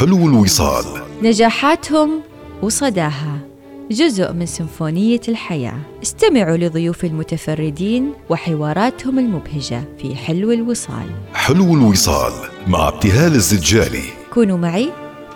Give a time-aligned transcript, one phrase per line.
[0.00, 0.84] حلو الوصال.
[1.22, 2.20] نجاحاتهم
[2.62, 3.38] وصداها.
[3.90, 5.78] جزء من سيمفونية الحياة.
[6.02, 11.06] استمعوا لضيوف المتفردين وحواراتهم المبهجة في حلو الوصال.
[11.34, 12.32] حلو الوصال
[12.66, 14.02] مع ابتهال الزجالي.
[14.32, 14.90] كونوا معي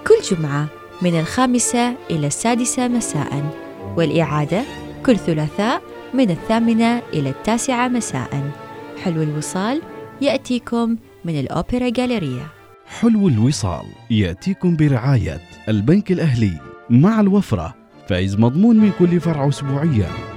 [0.06, 0.66] كل جمعة
[1.02, 3.52] من الخامسة إلى السادسة مساء
[3.96, 4.62] والإعادة
[5.06, 5.82] كل ثلاثاء
[6.14, 8.50] من الثامنة إلى التاسعة مساء.
[9.02, 9.82] حلو الوصال
[10.20, 12.63] يأتيكم من الأوبرا جاليريا.
[12.86, 17.74] حلو الوصال يأتيكم برعاية البنك الأهلي مع الوفرة
[18.08, 20.33] فايز مضمون من كل فرع أسبوعيا.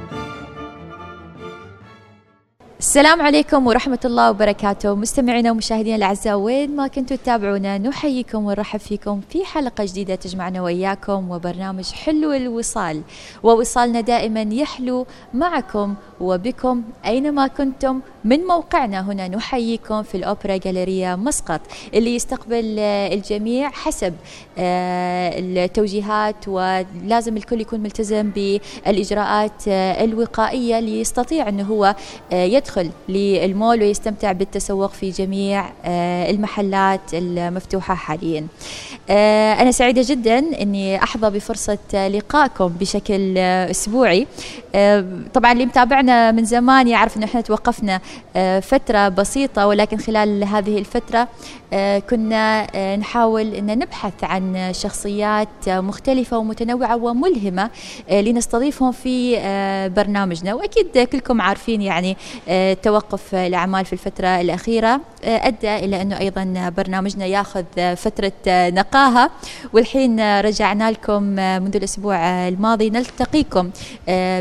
[2.80, 4.96] السلام عليكم ورحمة الله وبركاته.
[4.96, 11.32] مستمعينا ومشاهدينا الأعزاء وين ما كنتوا تتابعونا نحييكم ونرحب فيكم في حلقة جديدة تجمعنا وإياكم
[11.32, 13.02] وبرنامج حلو الوصال.
[13.44, 19.02] ووصالنا دائما يحلو معكم وبكم أينما كنتم من موقعنا.
[19.02, 21.62] هنا نحييكم في الأوبرا جاليريا مسقط
[21.94, 24.14] اللي يستقبل الجميع حسب
[24.58, 31.96] آه، التوجيهات ولازم الكل يكون ملتزم بالإجراءات آه، الوقائية ليستطيع أنه هو
[32.32, 35.66] آه، يدخل للمول ويستمتع بالتسوق في جميع
[36.30, 38.48] المحلات المفتوحة حاليا.
[39.60, 44.28] أنا سعيدة جدا أني أحظى بفرصة لقائكم بشكل أسبوعي.
[45.34, 48.02] طبعا اللي متابعنا من زمان يعرف أن إحنا توقفنا
[48.36, 51.28] آه، فترة بسيطة ولكن خلال هذه الفترة
[51.74, 57.70] آه، كنا آه، نحاول أن نبحث عن شخصيات مختلفة ومتنوعة وملهمة
[58.12, 59.38] لنستضيفهم في
[59.96, 60.54] برنامجنا.
[60.54, 62.18] وأكيد كلكم عارفين يعني
[62.84, 67.64] توقف الأعمال في الفترة الأخيرة أدى إلى أنه أيضا برنامجنا ياخذ
[67.96, 69.32] فترة نقاهة
[69.74, 71.24] والحين رجعنا لكم
[71.64, 73.70] منذ الأسبوع الماضي نلتقيكم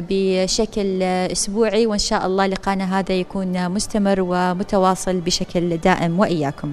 [0.09, 6.73] بشكل أسبوعي وإن شاء الله لقانا هذا يكون مستمر ومتواصل بشكل دائم وإياكم.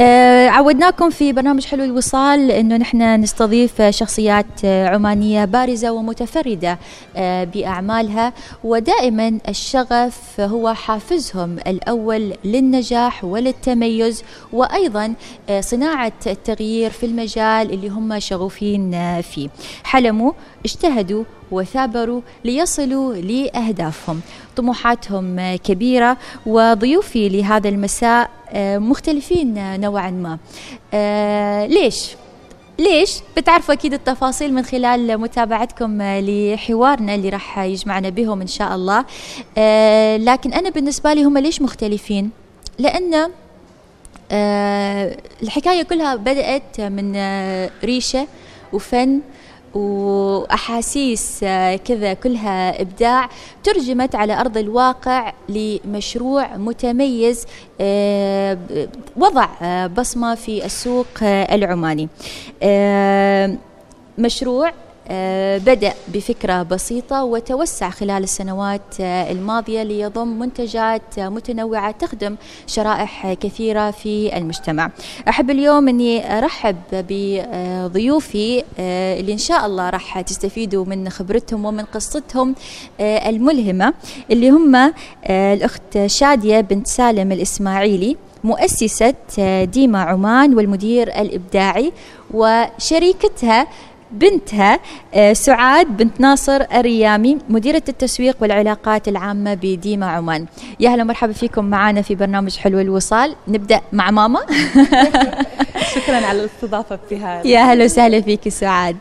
[0.00, 6.78] آه عودناكم في برنامج حلو الوصال إنه نحن نستضيف شخصيات عمانية بارزة ومتفردة
[7.16, 8.32] آه بأعمالها
[8.64, 14.22] ودائما الشغف هو حافزهم الأول للنجاح وللتميز
[14.52, 15.14] وأيضا
[15.48, 19.48] آه صناعة التغيير في المجال اللي هم شغوفين آه، فيه.
[19.84, 20.32] حلموا
[20.64, 24.20] اجتهدوا وثابروا ليصلوا لأهدافهم.
[24.56, 26.16] طموحاتهم كبيرة
[26.46, 30.38] وضيوفي لهذا المساء آه، مختلفين نوعا ما
[30.94, 32.10] آه، ليش؟
[32.78, 39.04] ليش؟ بتعرفوا أكيد التفاصيل من خلال متابعتكم لحوارنا اللي راح يجمعنا بهم إن شاء الله
[39.58, 42.30] آه، لكن أنا بالنسبة لي هم ليش مختلفين؟
[42.78, 43.30] لأن
[45.42, 47.16] الحكاية كلها بدأت من
[47.84, 48.26] ريشة
[48.72, 49.20] وفن
[49.76, 53.28] وأحاسيس آه، كذا كلها إبداع
[53.64, 57.46] ترجمت على أرض الواقع لمشروع متميز
[57.80, 58.58] آه،
[59.16, 62.08] وضع آه، بصمة في السوق العماني.
[64.18, 64.72] مشروع
[65.58, 72.36] بدأ بفكرة بسيطة وتوسع خلال السنوات آه، الماضية ليضم منتجات متنوعة تخدم
[72.66, 74.90] شرائح كثيرة في المجتمع.
[75.28, 81.84] أحب اليوم أني أرحب بضيوفي آه، اللي إن شاء الله راح تستفيدوا من خبرتهم ومن
[81.84, 82.54] قصتهم
[83.00, 83.94] الملهمة
[84.30, 84.92] اللي هم
[85.30, 89.14] الأخت شادية بنت سالم الإسماعيلي مؤسسة
[89.64, 91.92] ديما عمان والمدير الإبداعي
[92.34, 93.66] وشريكتها
[94.10, 94.80] بنتها
[95.14, 100.46] آه، سعاد بنت ناصر الريامي مديرة التسويق والعلاقات العامة بديما عمان.
[100.80, 103.36] يا هلا مرحبا فيكم معنا في برنامج حلو الوصال.
[103.48, 104.40] نبدأ مع ماما.
[105.94, 107.46] شكرا على الاستضافة في هذا.
[107.46, 108.96] يا هلا وسهلا فيك سعاد.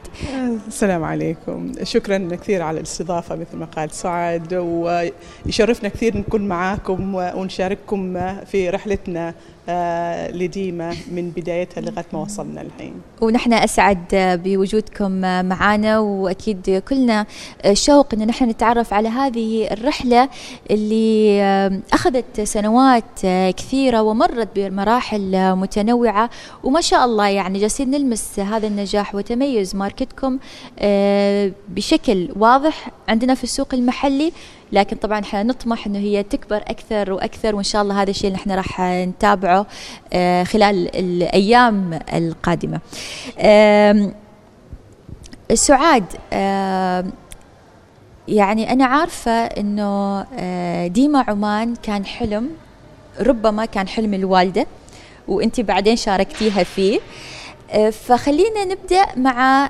[0.68, 1.72] السلام عليكم.
[1.84, 9.34] شكرا كثير على الاستضافة مثل ما قال سعاد ويشرفنا كثير نكون معاكم ونشارككم في رحلتنا
[9.70, 12.94] آه، لديما من بدايتها لغاية ما وصلنا الحين.
[13.22, 14.06] ونحن أسعد
[14.44, 15.12] بوجودكم
[15.46, 17.26] معنا وأكيد كلنا
[17.74, 20.30] شوق إن نحن نتعرف على هذه الرحلة
[20.72, 21.42] اللي
[21.94, 23.20] أخذت سنوات
[23.58, 26.30] كثيرة ومرت بمراحل متنوعة
[26.64, 30.40] وما شاء الله يعني جالسين نلمس هذا النجاح وتميز ماركتكم
[30.80, 34.32] آه، بشكل واضح عندنا في السوق المحلي
[34.72, 38.38] لكن طبعا إحنا نطمح إنه هي تكبر أكثر وأكثر وإن شاء الله هذا الشيء اللي
[38.38, 39.66] إحنا راح نتابعه
[40.14, 42.80] آه، خلال الأيام القادمة.
[45.54, 46.06] سعاد
[48.28, 52.50] يعني أنا عارفة إنه آه، ديما عمان كان حلم
[53.20, 54.66] ربما كان حلم الوالدة
[55.28, 57.00] وانت بعدين شاركتيها فيه
[57.72, 59.70] آه، فخلينا نبدأ مع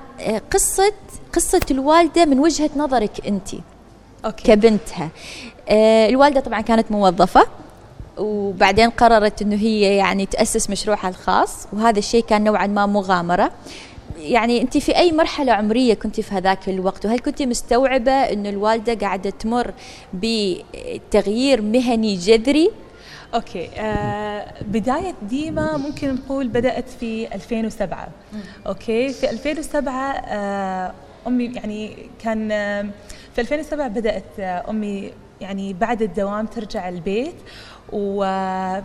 [0.53, 0.93] قصة
[1.33, 3.49] قصة الوالدة من وجهة نظرك انت
[4.25, 4.43] okay.
[4.43, 5.09] كبنتها.
[5.69, 7.47] آه الوالدة طبعا كانت موظفة
[8.17, 13.51] وبعدين قررت إنه هي يعني تأسس مشروعها الخاص وهذا الشيء كان نوعا ما مغامرة.
[14.19, 18.93] يعني أنت في أي مرحلة عمرية كنت في هذاك الوقت وهل كنت مستوعبة إنه الوالدة
[18.93, 19.71] قاعدة تمر
[20.13, 22.71] بتغيير مهني جذري؟
[23.33, 23.69] okay.
[23.77, 28.07] آه بداية ديما ممكن نقول بدأت في 2007
[28.67, 29.09] Okay.
[29.09, 30.91] في 2007 آه
[31.27, 32.85] أمي يعني كان آه
[33.35, 35.11] في 2007 بدأت آه أمي
[35.41, 37.35] يعني بعد الدوام ترجع البيت
[37.93, 38.83] و آه،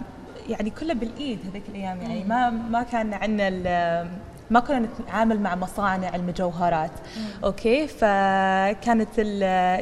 [0.48, 4.10] يعني كله بالإيد هذيك الأيام يعني ما ما كان عندنا
[4.50, 6.90] ما كنا نتعامل مع مصانع المجوهرات.
[7.44, 9.20] okay؟ فكانت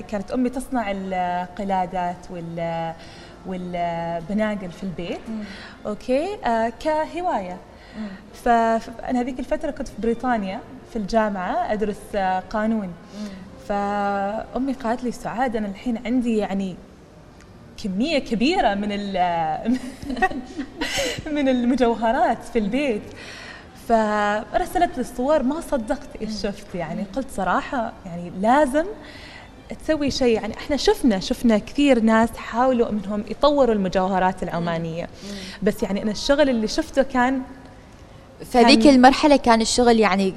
[0.08, 2.92] كانت أمي تصنع القلادات وال
[3.46, 5.20] والبناقل في البيت.
[5.86, 7.56] أوكي؟ آه كهواية.
[8.44, 10.60] فانا هذيك الفترة كنت في بريطانيا
[10.90, 12.92] في الجامعة أدرس آه قانون.
[13.68, 16.76] فأمي قالت لي سعاد أنا الحين عندي يعني
[17.84, 18.88] كمية كبيرة من
[21.36, 23.02] من المجوهرات في البيت.
[23.88, 27.04] فرسلت لي الصور ما صدقت إيش شفت يعني.
[27.16, 28.84] قلت صراحة يعني لازم
[29.84, 30.34] تسوي شيء.
[30.34, 35.08] يعني إحنا شفنا شفنا كثير ناس حاولوا إنهم يطوروا المجوهرات العمانية.
[35.62, 37.42] بس يعني أنا الشغل اللي شفته كان
[38.52, 40.34] فهذيك المرحلة كان الشغل يعني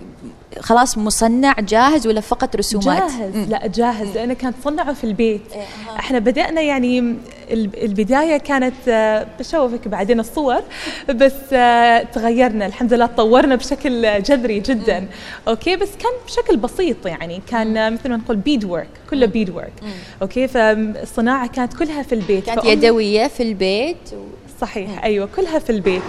[0.59, 3.49] خلاص مصنع جاهز ولا فقط رسومات؟ جاهز.
[3.49, 5.41] لا جاهز لأنه كان تصنعه في البيت.
[5.53, 5.61] إيه
[5.99, 7.15] إحنا بدأنا يعني
[7.51, 10.61] البداية كانت آه، بشوفك بعدين الصور
[11.09, 15.07] بس آه، تغيرنا الحمد لله تطورنا بشكل جذري جدا.
[15.47, 19.73] okay بس كان بشكل بسيط يعني كان مثل ما نقول beadwork كله beadwork
[20.21, 22.45] okay فالصناعه كانت كلها في البيت.
[22.45, 24.17] كانت يدوية في البيت و...
[24.61, 25.03] صحيح.
[25.03, 26.01] أيوه كلها في البيت.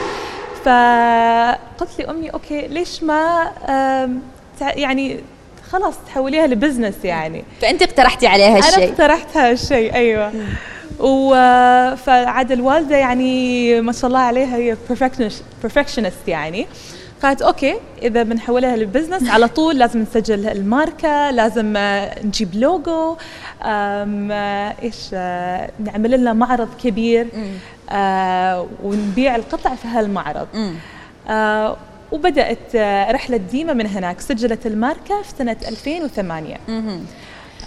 [0.65, 3.51] فقلت لي امي okay ليش ما
[4.61, 5.21] يعني
[5.71, 7.45] خلاص تحوليها ل business يعني.
[7.61, 8.77] فأنت اقترحتي عليها الشيء.
[8.77, 10.33] أنا اقترحت هالشيء أيوه
[11.01, 11.35] و
[11.97, 14.77] فعاد الوالدة يعني ما شاء الله عليها هي
[15.63, 16.67] perfectionist يعني.
[17.23, 21.73] قالت okay إذا بنحولها لل business على طول لازم نسجل الماركة لازم
[22.25, 23.17] نجيب لوجو
[24.83, 25.15] إيش
[25.85, 27.27] نعمل لنا معرض كبير.
[27.35, 27.57] آه
[28.83, 30.47] ونبيع القطع في هالمعرض.
[31.29, 31.77] آه
[32.13, 34.21] وبدأت آه رحلة ديما من هناك.
[34.21, 36.57] سجلت الماركة في سنة 2008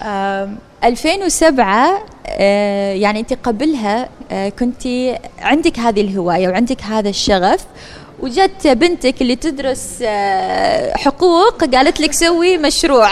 [0.04, 0.50] آه
[0.84, 4.88] 2007 آه يعني انت قبلها آه كنت
[5.40, 7.66] عندك هذه الهواية وعندك هذا الشغف
[8.20, 13.10] وجت بنتك اللي تدرس آه، حقوق قالت لك سوي مشروع.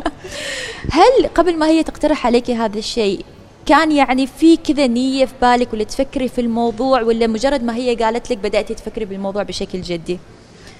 [0.98, 3.24] هل قبل ما هي تقترح عليك هذا الشيء
[3.66, 7.94] كان يعني في كذا نية في بالك ولا تفكري في الموضوع ولا مجرد ما هي
[7.94, 10.18] قالت لك بدأتي تفكري بالموضوع بشكل جدي؟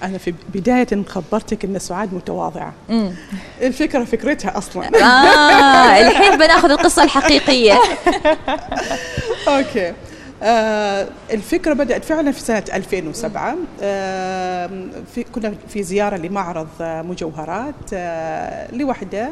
[0.03, 2.73] أنا في بداية خبرتك أن سعاد متواضعة.
[2.89, 3.11] مم.
[3.61, 4.85] الفكرة فكرتها أصلا.
[5.03, 7.73] آه الحين بنأخذ القصة الحقيقية.
[9.47, 9.93] أوكي.
[10.43, 14.69] آه الفكرة بدأت فعلا في سنة 2007 آه
[15.15, 19.23] في كنا في زيارة لمعرض مجوهرات آه لوحدة.
[19.23, 19.31] آه،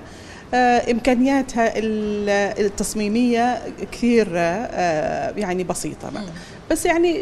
[0.92, 1.74] إمكانياتها
[2.60, 3.62] التصميمية
[3.92, 6.12] كثير آه، يعني بسيطة
[6.72, 7.19] بس يعني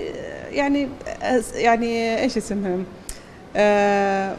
[0.51, 0.89] يعني
[1.55, 2.77] يعني إيش اسمها؟
[3.55, 4.35] آه،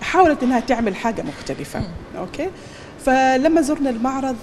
[0.00, 1.80] حاولت إنها تعمل حاجة مختلفة.
[2.18, 2.48] okay؟
[3.04, 4.36] فلما زرنا المعرض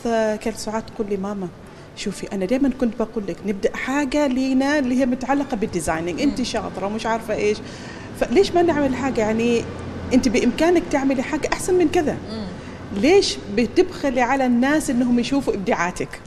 [0.44, 1.48] كانت سعاد تقول لي ماما
[1.96, 6.42] شوفي أنا دائما كنت بقول لك نبدأ حاجة لينا اللي هي متعلقة بال designing انت
[6.42, 7.58] شاطرة ومش عارفة إيش.
[8.20, 9.64] فليش ما نعمل حاجة؟ يعني
[10.14, 12.18] انت بإمكانك تعملي حاجة أحسن من كذا.
[12.98, 16.20] ليش بتبخلي على الناس إنهم يشوفوا إبداعاتك؟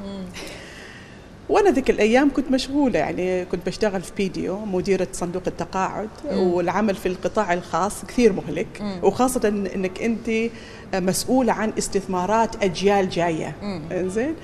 [1.48, 7.06] وأنا ذيك الأيام كنت مشغولة يعني كنت بشتغل في بيديو مديرة صندوق التقاعد والعمل في
[7.06, 8.82] القطاع الخاص كثير مهلك.
[9.02, 10.50] وخاصة إنك أنت
[10.94, 13.54] مسؤولة عن استثمارات أجيال جاية.
[13.92, 14.34] زين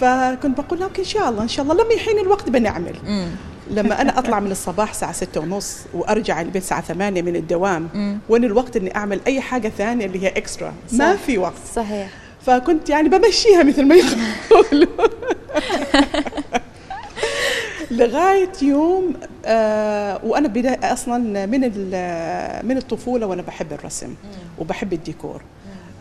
[0.00, 2.94] فكنت بقول أوكي إن شاء الله إن شاء الله لما يحين الوقت بنعمل.
[3.70, 7.88] لما أنا أطلع من الصباح الساعة ستة ونص وأرجع البيت الساعة ثمانية من الدوام
[8.28, 11.52] وين الوقت إني أعمل أي حاجة ثانية اللي هي اكسترا ما في وقت.
[11.74, 12.08] صحيح.
[12.46, 14.88] فكنت يعني بمشيها مثل ما يقولوا
[17.90, 21.60] لغاية يوم آه وأنا بداية أصلا من
[22.68, 24.14] من الطفولة وأنا بحب الرسم
[24.58, 25.42] وبحب الديكور.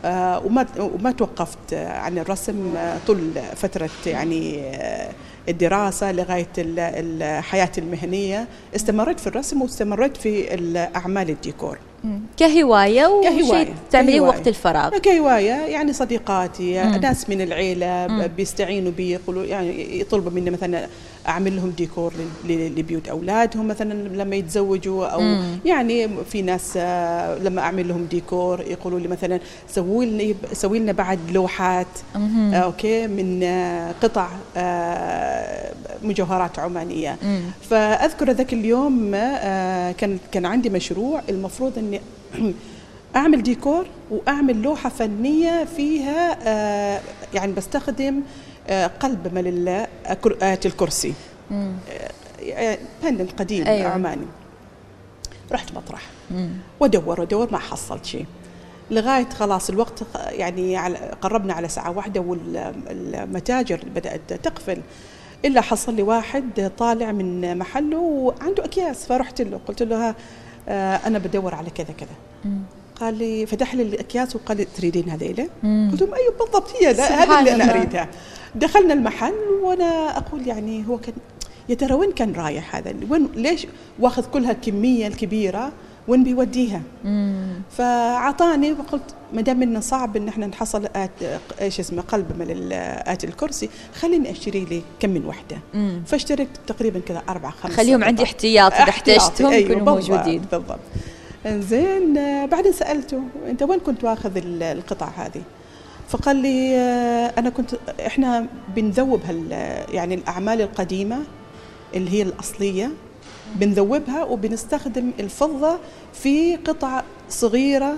[0.05, 2.73] آه وما وما توقفت عن الرسم
[3.07, 5.11] طول فترة يعني آه
[5.49, 8.47] الدراسة لغاية الحياة المهنية.
[8.75, 10.45] استمريت في الرسم واستمريت في
[10.95, 11.77] أعمال الديكور.
[12.37, 14.97] كهواية وشيء تعمليه وقت الفراغ.
[14.97, 16.95] كهواية يعني صديقاتي مم.
[16.95, 18.27] ناس من العيلة مم.
[18.27, 20.87] بيستعينوا بي يقولوا يعني يطلبوا مني مثلا
[21.27, 22.13] أعمل لهم ديكور
[22.49, 25.59] لبيوت أولادهم مثلا لما يتزوجوا أو مم.
[25.65, 29.39] يعني في ناس آه، لما أعمل لهم ديكور يقولوا لي مثلا
[29.69, 32.53] سوي لنا سوي لنا بعد لوحات مهم.
[32.53, 34.27] آه، okay من آه، قطع
[36.03, 37.41] مجوهرات عمانية مم.
[37.69, 39.11] فأذكر ذاك اليوم
[39.97, 42.01] كان كان عندي مشروع المفروض إني
[43.15, 47.01] أعمل ديكور وأعمل لوحة فنية فيها آه،
[47.33, 48.21] يعني بستخدم
[48.69, 49.27] آه، قلب
[50.23, 51.13] كر- آية الكرسي
[53.03, 53.89] بندن قديم أيوة.
[53.89, 54.25] عماني.
[55.51, 56.01] رحت مطرح.
[56.31, 56.49] مم.
[56.79, 58.25] وادور وادور ما حصلت شيء.
[58.91, 60.77] لغاية خلاص الوقت يعني
[61.21, 64.81] قربنا على ساعة واحدة والمتاجر بدأت تقفل.
[65.45, 70.15] إلا حصل لي واحد طالع من محله وعنده أكياس فرحت له قلت له ها
[70.69, 72.15] آه، أنا بدور على كذا كذا.
[72.45, 72.61] مم.
[73.01, 75.43] قال لي فتح لي الأكياس وقال لي تريدين هذيلة؟
[75.91, 77.71] قلت لهم أيوه بالضبط هي هذه اللي أنا.
[77.71, 78.09] أريدها
[78.55, 79.33] دخلنا المحل
[79.63, 81.13] وأنا أقول يعني هو كان
[81.69, 83.67] يا ترى وين كان رايح هذا وين ليش
[83.99, 85.71] واخذ كل هالكميه الكبيرة
[86.07, 86.81] وين بيوديها.
[87.77, 91.09] فأعطاني وقلت ما دام إنه صعب إن إحنا نحصل آت
[91.61, 92.69] إيش اسمه قلب من
[93.07, 96.03] آت الكرسي خليني أشتري لي كم من وحدة مم.
[96.07, 98.23] فاشتريت تقريبا كذا أربع خمس خليهم عندي.
[98.23, 100.79] احتياط إذا احتجتهم أيوة يكونوا موجودين بالضبط
[101.47, 105.41] زين آه، بعدين سألته أنت وين كنت واخذ ال- القطع هذه؟
[106.09, 107.75] فقال لي آه، أنا كنت
[108.07, 109.51] إحنا بنذوب هال
[109.93, 111.17] يعني الأعمال القديمة
[111.93, 112.91] اللي هي الأصلية
[113.55, 115.77] بنذوبها وبنستخدم الفضة
[116.13, 117.93] في قطع صغيرة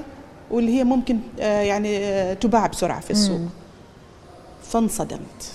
[0.52, 3.42] واللي هي ممكن آه، يعني تباع بسرعة في السوق.
[4.64, 5.52] فانصدمت.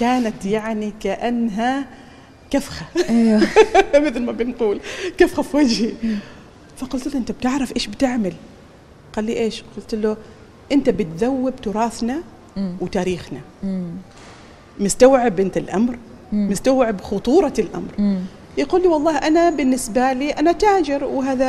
[0.00, 1.84] كانت يعني كأنها
[2.50, 2.86] كفخة.
[3.08, 3.42] أيوه.
[4.06, 4.80] مثل ما بنقول
[5.18, 5.92] كفخة في وجهي.
[6.82, 8.32] فقلت له أنت بتعرف إيش بتعمل
[9.12, 10.16] قال لي إيش قلت له
[10.72, 12.22] أنت بتذوب تراثنا
[12.56, 12.76] مم.
[12.80, 13.90] وتاريخنا مم.
[14.80, 15.98] مستوعب أنت الأمر
[16.32, 16.50] مم.
[16.50, 18.18] مستوعب خطورة الأمر مم.
[18.58, 21.46] يقول لي والله أنا بالنسبة لي أنا تاجر وهذا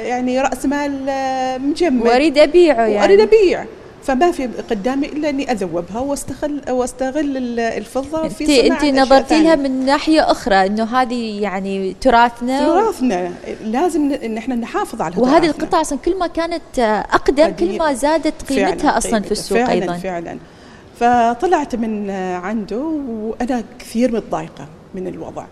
[0.00, 3.64] يعني رأس مال آه، مجمد واريد أبيعه يعني واريد أبيع
[4.04, 9.56] فما في قدامي إلا أني أذوبها واستغل واستغل ال- الفضة في صناعة انت نظرتي لها.
[9.56, 13.32] من ناحية أخرى إنه هذه يعني تراثنا تراثنا
[13.64, 15.62] لازم إن إحنا نحافظ على وهذه تراثنا.
[15.64, 16.78] القطع أصلا كل ما كانت
[17.12, 17.92] أقدم كل ما.
[17.94, 19.26] زادت فعلاً قيمتها أصلا قيمتها.
[19.26, 20.38] في السوق فعلا أيضا فعلا
[21.00, 22.10] فطلعت من
[22.44, 22.76] عنده
[23.08, 25.44] وأنا كثير متضايقة من الوضع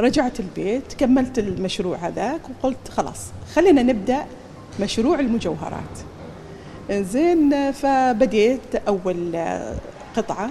[0.00, 3.18] رجعت البيت كملت المشروع هذاك وقلت خلاص
[3.54, 4.24] خلينا نبدأ
[4.80, 5.98] مشروع المجوهرات
[6.92, 9.38] زين فبديت أول
[10.16, 10.50] قطعة.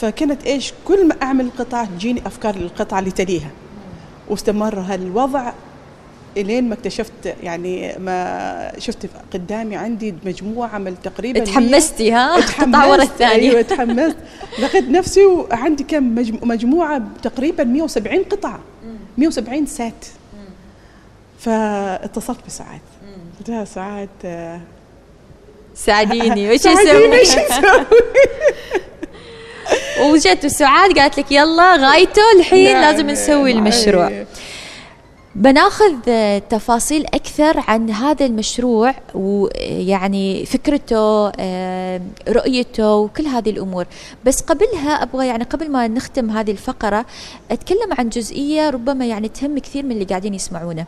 [0.00, 3.50] فكانت إيش كل ما أعمل قطعة تجيني أفكار للقطعة اللي تليها.
[4.28, 5.52] واستمر هالوضع
[6.36, 13.02] إلين ما اكتشفت يعني ما شفت قدامي عندي مجموعة من تقريبا تحمستي ها؟ قطعة ورا
[13.02, 13.50] الثانية.
[13.50, 14.16] أيوه تحمست
[14.58, 18.60] لقيت نفسي وعندي كم مجمو- مجموعة تقريبا 170 قطعة.
[19.18, 20.06] 170 سات
[21.38, 22.80] فاتصلت بسعاد.
[23.38, 24.08] قلت لها سعاد
[25.86, 26.50] ساعديني.
[26.50, 27.86] وش أسوي إيش أسوي
[30.10, 34.08] وجت سعاد قالت لك يلا غايته الحين نعم، لازم نسوي نعم، المشروع.
[34.08, 34.26] أي.
[35.34, 35.94] بناخذ
[36.38, 43.86] تفاصيل أكثر عن هذا المشروع ويعني فكرته آه، رؤيته وكل هذه الأمور.
[44.24, 47.06] بس قبلها أبغى يعني قبل ما نختم هذه الفقرة
[47.50, 50.84] أتكلم عن جزئية ربما يعني تهم كثير من اللي قاعدين يسمعونا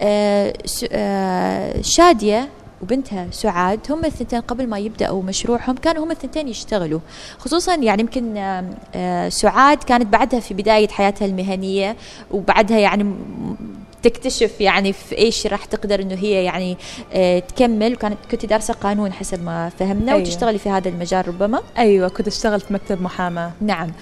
[0.00, 0.52] آه،
[0.92, 2.48] آه، شادية
[2.82, 7.00] وبنتها سعاد هم الثنتين قبل ما يبدأوا مشروعهم كانوا هم الثنتين يشتغلوا.
[7.38, 8.36] خصوصا يعني يمكن
[8.94, 11.96] آه، سعاد كانت بعدها في بداية حياتها المهنية
[12.30, 13.14] وبعدها يعني
[14.02, 16.76] تكتشف يعني في إيش راح تقدر إنه هي يعني
[17.12, 17.92] آه، تكمل.
[17.92, 20.22] وكانت كنت دارسة قانون حسب ما فهمنا أيوة.
[20.22, 21.62] وتشتغلي في هذا المجال ربما.
[21.78, 23.52] أيوه كنت اشتغل في مكتب محاماة.
[23.60, 23.92] نعم.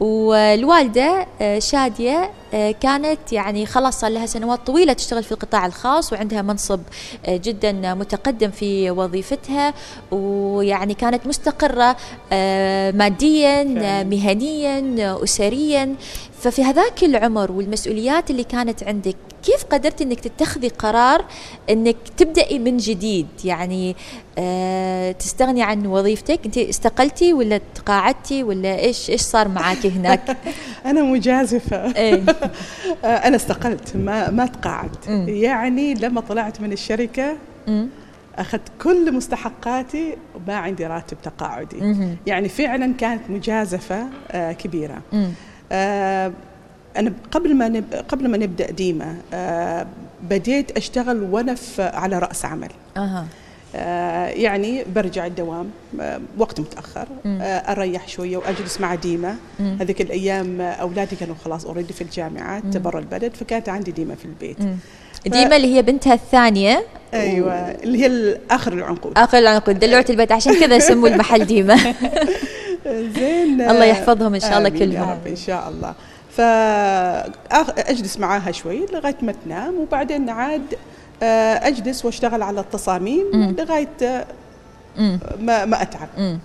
[0.00, 6.12] والوالدة آه، شادية آه، كانت يعني خلاص صار لها سنوات طويلة تشتغل في القطاع الخاص
[6.12, 6.80] وعندها منصب
[7.28, 9.74] جدا متقدم في وظيفتها.
[10.10, 11.96] ويعني كانت مستقرة
[12.32, 13.64] آه، ماديا.
[14.04, 15.94] مهنيا أسريا.
[16.40, 21.24] ففي هذاك العمر والمسؤوليات اللي كانت عندك كيف قدرتي إنك تتخذي قرار
[21.70, 23.96] إنك تبدأي من جديد؟ يعني
[24.38, 30.36] آه تستغني عن وظيفتك؟ أنت استقلتي ولا تقاعدتي ولا إيش إيش صار معك هناك؟
[30.86, 31.96] أنا مجازفة.
[31.96, 32.22] إيه.
[33.04, 35.08] آه، أنا استقلت ما ما تقاعدت.
[35.28, 37.36] يعني لما طلعت من الشركة.
[38.38, 41.76] أخذت كل مستحقاتي وما عندي راتب تقاعدي.
[42.26, 45.02] يعني فعلا كانت مجازفة آه، كبيرة.
[46.96, 47.94] أنا قبل ما نب...
[48.08, 49.86] قبل ما نبدأ ديما آه،
[50.22, 53.26] بديت أشتغل وأنا على رأس عمل أها
[53.74, 57.06] آه، يعني برجع الدوام آه، وقت متأخر.
[57.26, 59.76] آه، أريح شوية وأجلس مع ديمه مم.
[59.80, 62.76] هذيك الأيام آه، أولادي كانوا خلاص اوريدي في الجامعات.
[62.76, 64.76] برا البلد فكانت عندي ديمه في البيت مم.
[65.26, 66.84] ديما اللي هي بنتها الثانية
[67.14, 71.76] أيوه اللي هي آخر العنقود آخر العنقود دلوعة البيت عشان كذا سموا المحل ديما
[72.86, 75.10] زين الله يحفظهم إن شاء الله آمين يا كلهم.
[75.10, 75.94] رب إن شاء الله
[76.30, 80.62] فاجلس معاها شوي لغاية ما تنام وبعدين عاد
[81.22, 83.56] آه، أجلس وأشتغل على التصاميم مم.
[83.58, 84.26] لغاية آه،.
[85.40, 86.38] ما ما أتعب مم.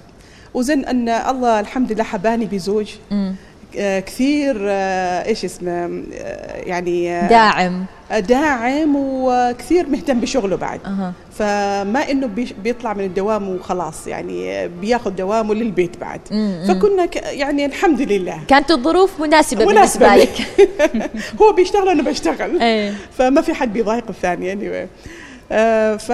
[0.54, 3.36] وزن أن الله الحمد لله حباني بزوج مم.
[3.78, 5.72] آه، كثير آه، إيش اسمه
[6.14, 7.86] آه، يعني داعم
[8.20, 11.14] داعم وكثير مهتم بشغله بعد أها.
[11.38, 12.30] فما إنه
[12.64, 16.64] بيطلع من الدوام وخلاص يعني بياخذ دوامه للبيت بعد مم.
[16.68, 20.46] فكنا ك- يعني الحمد لله كانت الظروف مناسبة, مناسبة بالنسبة لي.
[21.04, 24.88] لك هو بيشتغل وأنا بشتغل إيه فما في حد بيضايق الثاني anyway.
[25.52, 26.12] آه ف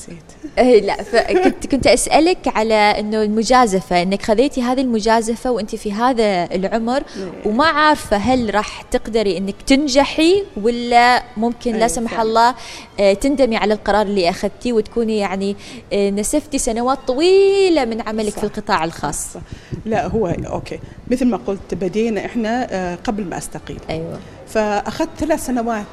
[0.00, 5.92] نسيت إيه، لا فكنت كنت أسألك على إنه المجازفة إنك خذيتي هذه المجازفة وأنت في
[5.92, 7.02] هذا العمر
[7.44, 12.20] وما عارفة هل راح تقدري إنك تنجحي ولا ممكن لا سمح.
[12.20, 12.54] الله
[13.00, 15.56] آه، تندمي على القرار اللي أخذتيه وتكوني يعني
[15.92, 18.38] آه، نسفتي سنوات طويلة من عملك صح.
[18.38, 19.40] في القطاع الخاص صح.
[19.86, 20.78] لا هو أوكي
[21.10, 25.86] مثل ما قلت بدينا إحنا آه قبل ما أستقيل أيوه فأخذت ثلاث سنوات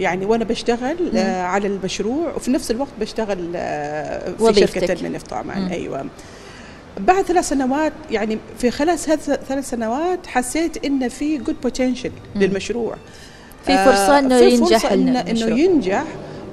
[0.00, 4.80] يعني وأنا بشتغل آه على المشروع وفي نفس الوقت بشتغل آه في وظيفتك.
[4.86, 5.68] شركه المنف طبعا مم.
[5.72, 6.04] أيوه
[7.00, 8.98] بعد ثلاث سنوات يعني في خلال
[9.48, 12.42] ثلاث سنوات حسيت إن في جود بوتنشل مم.
[12.42, 12.94] للمشروع
[13.66, 15.50] في فرصة إنه في ينجح فرصة إنه, المشروع.
[15.52, 16.04] إنه ينجح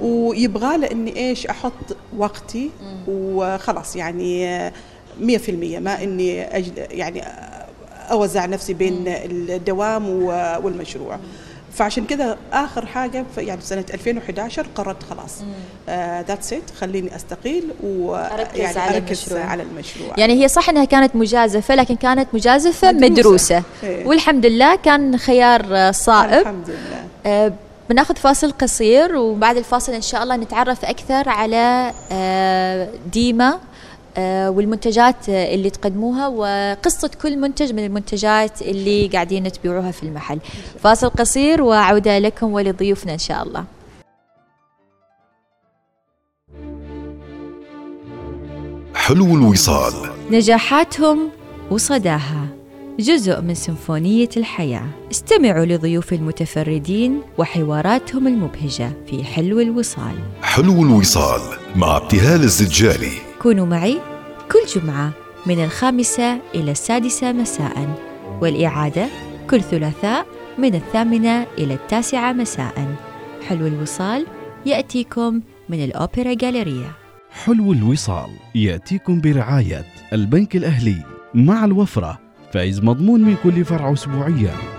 [0.02, 2.70] ويبغى له إني إيش أحط وقتي
[3.08, 4.72] وخلاص يعني آه،
[5.22, 7.24] 100% ما إني أجل يعني
[8.12, 11.20] أوزع نفسي بين الدوام و- والمشروع
[11.80, 15.36] فعشان كذا آخر حاجة يعني سنة 2011 قررت خلاص.
[16.28, 19.44] ذاتس ات خليني أستقيل أركز ويعني على أركز المشروع.
[19.44, 20.14] على المشروع.
[20.18, 23.12] يعني هي صح إنها كانت مجازفة لكن كانت مجازفة مدروسة.
[23.12, 23.64] مدروسة.
[23.84, 24.08] إيه.
[24.08, 26.42] والحمد لله كان خيار آه، صائب.
[26.42, 27.04] الحمد لله.
[27.26, 27.54] آه،
[27.90, 33.50] بناخذ فاصل قصير وبعد الفاصل إن شاء الله نتعرف أكثر على آه، ديما.
[33.50, 33.60] آه،
[34.50, 40.40] والمنتجات آه، اللي تقدموها وقصة كل منتج من المنتجات اللي قاعدين تبيعوها في المحل.
[40.80, 43.66] فاصل قصير وعودة لكم ولضيوفنا إن شاء الله.
[48.96, 49.94] حلو الوصال.
[50.32, 51.30] نجاحاتهم
[51.72, 52.48] وصداها.
[53.00, 54.86] جزء من سيمفونية الحياة.
[55.12, 60.16] استمعوا لضيوف المتفردين وحواراتهم المبهجة في حلو الوصال.
[60.42, 61.42] حلو الوصال
[61.76, 63.29] مع ابتهال الزجالي.
[63.42, 64.00] كونوا معي
[64.52, 65.12] كل جمعة
[65.46, 67.98] من الخامسة إلى السادسة مساء
[68.42, 69.08] والإعادة
[69.50, 70.26] كل ثلاثاء
[70.58, 72.96] من الثامنة إلى التاسعة مساء.
[73.48, 74.26] حلو الوصال
[74.66, 76.92] يأتيكم من الأوبرا جاليريا
[77.32, 82.20] حلو الوصال يأتيكم برعاية البنك الأهلي مع الوفرة
[82.54, 84.79] فايز مضمون من كل فرع أسبوعيا.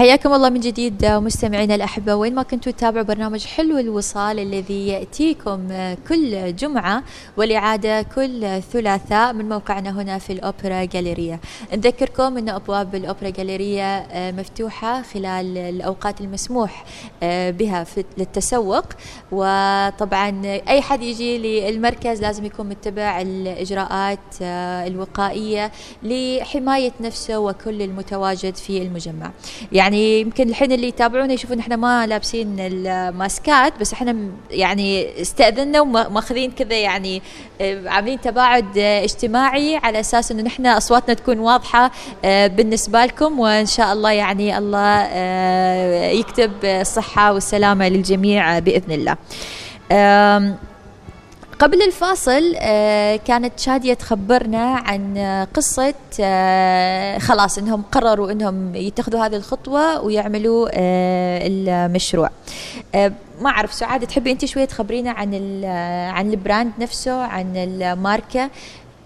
[0.00, 2.14] حياكم الله من جديد مستمعينا الأحبة.
[2.14, 5.68] وين ما كنتوا تتابعوا برنامج حلو الوصال الذي يأتيكم
[6.08, 7.02] كل جمعة
[7.36, 11.40] والإعادة كل ثلاثاء من موقعنا هنا في الأوبرا جاليريا.
[11.72, 16.84] نذكركم أن أبواب الأوبرا جاليريا مفتوحة خلال الأوقات المسموح
[17.22, 18.84] بها في للتسوق.
[19.32, 24.18] وطبعا أي حد يجي للمركز لازم يكون متبع الإجراءات
[24.86, 29.30] الوقائية لحماية نفسه وكل المتواجد في المجمع.
[29.72, 34.16] يعني يمكن الحين اللي يتابعونا يشوفون إحنا ما لابسين الماسكات بس إحنا
[34.50, 37.22] يعني استأذنا وماخذين كذا يعني
[37.60, 41.90] آه، عاملين تباعد آه، اجتماعي على أساس انه نحن أصواتنا تكون واضحة
[42.24, 45.02] آه، بالنسبة لكم وإن شاء الله يعني الله
[46.10, 49.16] يكتب الصحة والسلامة للجميع بإذن الله.
[51.60, 59.26] قبل الفاصل آه، كانت شادية تخبرنا عن آه، قصة آه، خلاص إنهم قرروا إنهم يتخذوا
[59.26, 60.68] هذه الخطوة ويعملوا
[61.46, 62.30] المشروع.
[63.40, 65.64] ما أعرف سعادة تحبي أنت شوية تخبرينا عن
[66.14, 68.50] عن ال brand نفسه عن الماركة؟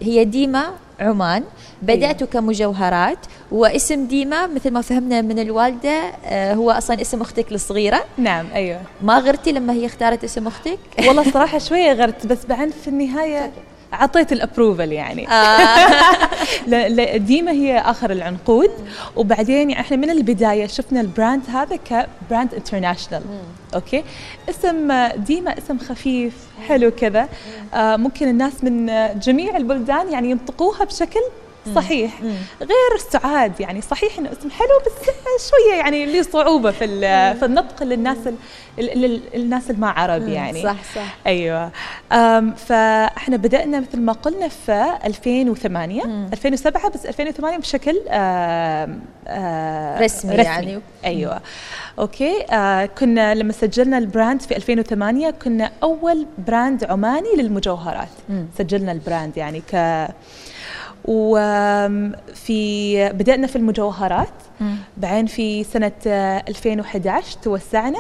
[0.02, 1.42] هي ديما عمان.
[1.82, 3.18] بدأتوا كمجوهرات
[3.52, 8.04] واسم ديما مثل ما فهمنا من الوالدة آه، هو أصلا اسم أختك الصغيرة.
[8.18, 8.80] نعم أيوه.
[9.02, 13.50] ما غرتي لما هي اختارت اسم أختك؟ والله صراحة شوية غرت بس بعدين في النهاية
[13.94, 15.26] أعطيت ال approval يعني.
[16.66, 18.70] لا، ديما هي آخر العنقود.
[19.16, 23.22] وبعدين يعني إحنا من البداية شفنا ال brand هذا ك brand international
[23.74, 24.04] okay؟
[24.50, 26.34] اسم آه، ديما اسم خفيف
[26.68, 27.28] حلو كذا.
[27.74, 31.20] آه، ممكن الناس من آه، جميع البلدان يعني ينطقوها بشكل
[31.74, 32.20] صحيح.
[32.60, 35.08] غير سعاد يعني صحيح إنه اسم حلو بس
[35.50, 36.84] شوية يعني لي صعوبة في
[37.38, 38.34] في النطق للناس ال-
[38.78, 40.62] ال- ال- الناس اللي ما عرب يعني.
[40.62, 41.16] صح صح.
[41.26, 41.70] أيوه.
[42.56, 46.28] فإحنا بدأنا مثل ما قلنا في 2008 مم.
[46.32, 50.80] 2007 بس 2008 بشكل آم، آه، رسمي يعني.
[51.04, 51.40] أيوه.
[51.98, 52.44] okay.
[52.50, 58.08] آه كنا لما سجلنا ال brand في 2008 كنا أول brand عماني للمجوهرات.
[58.28, 58.46] مم.
[58.58, 59.74] سجلنا ال brand يعني ك
[61.04, 64.28] وفي بدأنا في المجوهرات.
[64.96, 67.98] بعدين في سنة آه، 2011 توسعنا.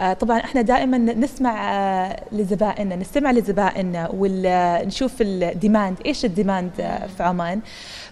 [0.00, 6.70] آه، طبعا إحنا دائما نسمع آه، لزبائننا نستمع لزبائننا ونشوف ال demand إيش ال demand
[6.80, 7.60] آه، في عمان.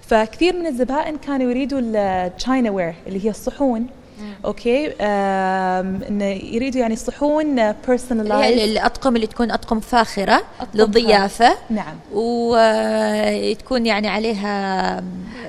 [0.02, 3.86] فكثير من الزبائن كانوا يريدوا ال chinaware اللي هي الصحون.
[4.44, 11.54] okay؟ انه يريدوا يعني صحون personalized الأطقم اللي تكون أطقم فاخرة أطقم للضيافة.
[11.70, 11.94] نعم.
[12.12, 15.02] وتكون يعني عليها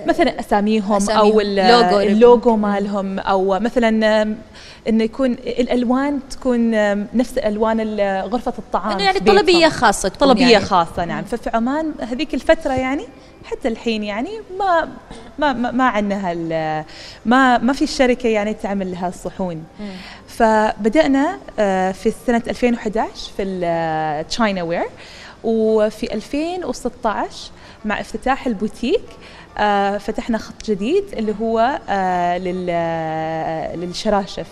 [0.07, 1.99] مثلا أساميهم, أساميهم، أو ال- logo.
[1.99, 3.89] ال logo مالهم أو مثلا
[4.89, 6.71] انه يكون الألوان تكون
[7.17, 9.19] نفس ألوان ال- غرفة الطعام يعني.
[9.19, 10.65] طلبية خاصة تكون طلبية يعني.
[10.65, 11.23] خاصة نعم.
[11.23, 13.03] ففي عمان هذيك الفترة يعني
[13.51, 14.89] حتى الحين يعني ما
[15.39, 16.85] ما ما, ما عندنا هال-
[17.25, 19.63] ما ما في شركة يعني تعمل لها الصحون
[20.27, 24.85] فبدأنا آه، في سنه 2011 في ال chinaware
[25.43, 27.51] وفي 2016
[27.85, 29.01] مع افتتاح البوتيك
[29.57, 34.47] آه، فتحنا خط جديد اللي هو آه، لل- آه، للشراشف.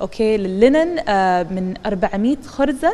[0.00, 2.92] okay لل linen آه، من 400 خرزة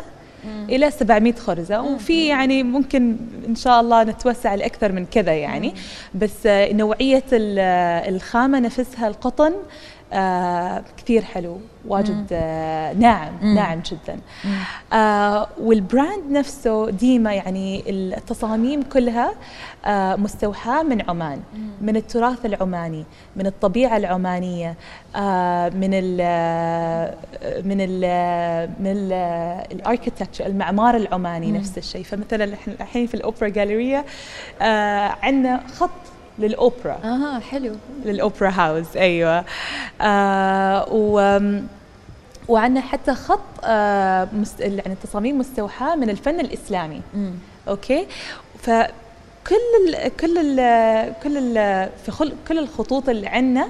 [0.69, 1.83] إلى 700 خرزة.
[1.83, 3.17] وفي يعني ممكن
[3.49, 5.75] إن شاء الله نتوسع لاكثر من كذا يعني.
[6.15, 9.53] بس آه، نوعية آه، الخامة نفسها القطن
[10.13, 13.55] آه كثير حلو واجد آه ناعم مم.
[13.55, 14.19] ناعم جدا.
[14.93, 19.33] آه والبراند نفسه ديما يعني التصاميم كلها
[19.85, 21.41] آه مستوحاة من عمان
[21.81, 23.05] من التراث العماني
[23.37, 24.75] من الطبيعة العمانية
[25.17, 26.17] آه من ال
[27.65, 28.01] من ال
[28.81, 29.13] من
[29.73, 32.03] ال architecture المعمار العماني نفس الشيء.
[32.03, 32.45] فمثلا
[32.81, 34.05] الحين في ال Opera Galleria
[34.63, 35.91] آه عندنا خط
[36.39, 36.99] للأوبرا.
[37.05, 37.73] أها حلو.
[38.05, 39.45] لل Opera House أيوه.
[40.01, 41.41] آه و
[42.49, 44.61] وعندنا حتى خط آه مست...
[44.61, 47.01] يعني تصاميم مستوحاة من الفن الإسلامي.
[47.15, 47.33] مم.
[47.69, 48.07] okay؟
[48.63, 49.57] فكل
[49.89, 52.33] ال كل ال كل ال في خل...
[52.49, 53.69] كل الخطوط اللي عندنا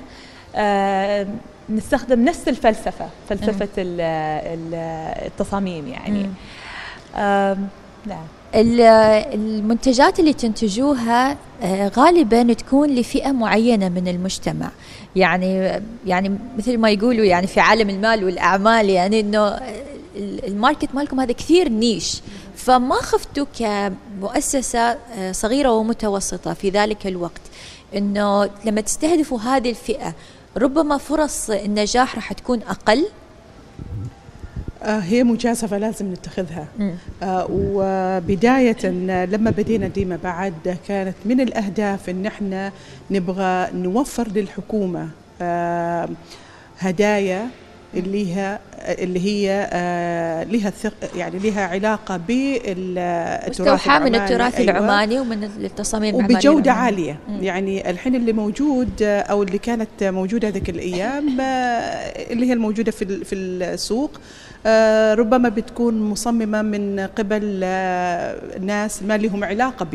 [0.57, 1.27] آه
[1.71, 4.01] نستخدم نفس الفلسفة فلسفة ال...
[4.01, 4.75] ال...
[5.27, 6.31] التصاميم يعني.
[7.17, 7.57] آه
[8.07, 8.27] نعم.
[8.57, 14.71] المنتجات اللي تنتجوها آه، غالبا تكون لفئة معينة من المجتمع.
[15.17, 19.49] يعني يعني مثل ما يقولوا يعني في عالم المال والأعمال يعني إنه
[20.17, 22.21] ال- الماركت مالكم هذا كثير نيش.
[22.57, 24.81] فما خفتوا كمؤسسة
[25.19, 27.41] آه، صغيرة ومتوسطة في ذلك الوقت
[27.97, 30.15] إنه لما تستهدفوا هذه الفئة
[30.57, 33.07] ربما فرص النجاح راح تكون أقل.
[34.87, 36.67] هي مجازفة لازم نتخذها.
[37.23, 38.87] آه، وبداية
[39.27, 42.73] لما بدينا ديما بعد كانت من الأهداف أن إحنا
[43.11, 45.09] نبغى نوفر للحكومة
[45.43, 46.09] آه،
[46.79, 47.47] هدايا
[47.95, 50.73] اللي هي اللي هي آه، لها
[51.17, 54.15] يعني لها علاقة بالتراث من.
[54.15, 54.71] التراث أيوة.
[54.71, 56.15] العماني ومن التصاميم.
[56.73, 57.43] عالية مم.
[57.43, 61.45] يعني الحين اللي موجود آه، أو اللي كانت موجودة هذيك الأيام آه،
[62.33, 64.21] اللي هي الموجودة في في السوق آه،
[65.15, 69.87] ربما بتكون مصممة من قبل آه، ناس ما لهم علاقة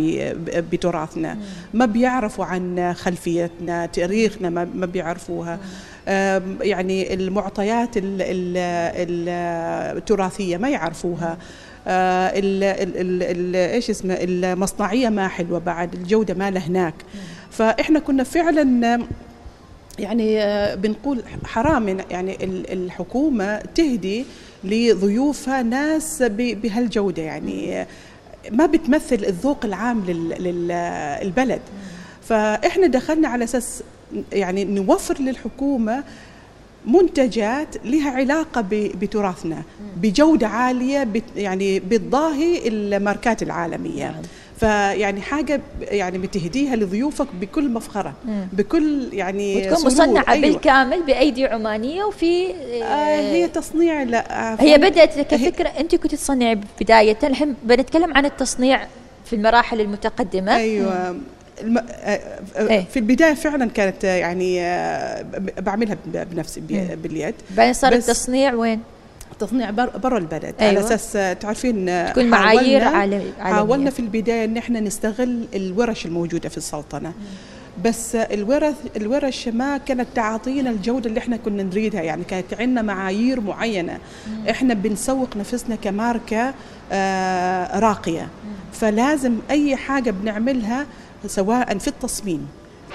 [0.71, 1.37] بتراثنا.
[1.73, 5.59] ما بيعرفوا عن خلفيتنا تاريخنا ما بيعرفوها.
[6.61, 8.57] يعني المعطيات ال- ال-
[9.09, 11.37] ال- التراثية ما يعرفوها.
[11.87, 16.93] آه، ال ال ال إيش اسمه المصنعية ما حلوة بعد الجودة ما له هناك.
[17.51, 18.99] فإحنا كنا فعلا
[19.99, 21.97] يعني آه، بنقول حرام.
[22.11, 24.25] يعني ال- الحكومة تهدي
[24.63, 27.85] لضيوفها ناس بهالجودة يعني.
[28.51, 31.61] ما بتمثل الذوق العام للبلد.
[32.23, 33.83] فإحنا دخلنا على أساس
[34.33, 36.03] يعني نوفر للحكومة
[36.87, 39.61] منتجات لها علاقة ب- بتراثنا
[39.97, 44.21] بجودة عالية بت يعني بتضاهي الماركات العالمية.
[44.61, 48.47] فيعني حاجة يعني بتهديها لضيوفك بكل مفخرة مم.
[48.53, 49.85] بكل يعني وتكون.
[49.85, 50.47] مصنعة أيوة.
[50.47, 52.51] بالكامل بأيدي عمانية وفي
[52.83, 58.25] آه هي تصنيع لا آه، هي بدأت كفكرة أنت كنت تصنعي بداية الحين بنتكلم عن
[58.25, 58.87] التصنيع
[59.25, 61.15] في المراحل المتقدمة أيوه
[61.61, 61.77] الم...
[61.77, 61.83] آه،
[62.55, 62.85] آه، إيه.
[62.85, 65.25] في البداية فعلا كانت آه، يعني آه،
[65.59, 66.61] بعملها بنفسي
[67.03, 68.81] باليد بعدين صار التصنيع وين؟
[69.41, 70.55] تصنيع بر- برا البلد.
[70.59, 70.69] أيوة.
[70.71, 74.79] على أساس آه، تعرفين آه، تكون معايير حاولنا- عالم- عالمية حاولنا في البداية إن إحنا
[74.79, 77.13] نستغل الورش الموجودة في السلطنة.
[77.85, 82.01] بس الورث الورش ما كانت تعطينا الجودة اللي إحنا كنا نريدها.
[82.01, 83.97] يعني كانت عندنا معايير معينة.
[84.49, 86.53] إحنا بنسوق نفسنا كماركة
[86.91, 88.27] آه، راقية.
[88.73, 90.85] فلازم أي حاجة بنعملها
[91.27, 92.47] سواء في التصميم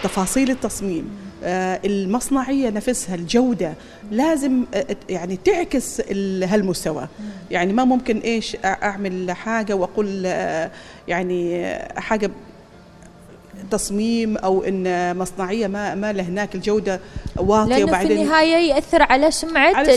[0.02, 1.25] تفاصيل التصميم آه،
[1.84, 3.72] المصنعية نفسها الجودة
[4.10, 7.08] لازم آه، يعني تعكس ال- هالمستوى
[7.50, 10.70] يعني ما ممكن إيش أعمل حاجة وأقول آه،
[11.08, 12.30] يعني آه، حاجة
[13.70, 17.00] تصميم أو إن مصنعية ما ما له هناك الجودة
[17.36, 19.94] واطية لأنه في النهاية يأثر على سمعة على.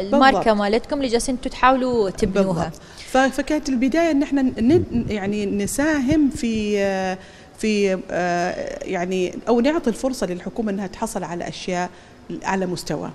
[0.00, 0.54] الماركة.
[0.54, 2.64] مالتكم اللي جالسين أنتم تحاولوا تبنوها
[3.12, 3.32] بالضبط.
[3.34, 4.52] فكانت البداية إن إحنا
[5.08, 7.18] يعني نساهم في آه،
[7.58, 11.90] في آه، يعني أو نعطي الفرصة للحكومة إنها تحصل على أشياء
[12.44, 13.10] على مستوى.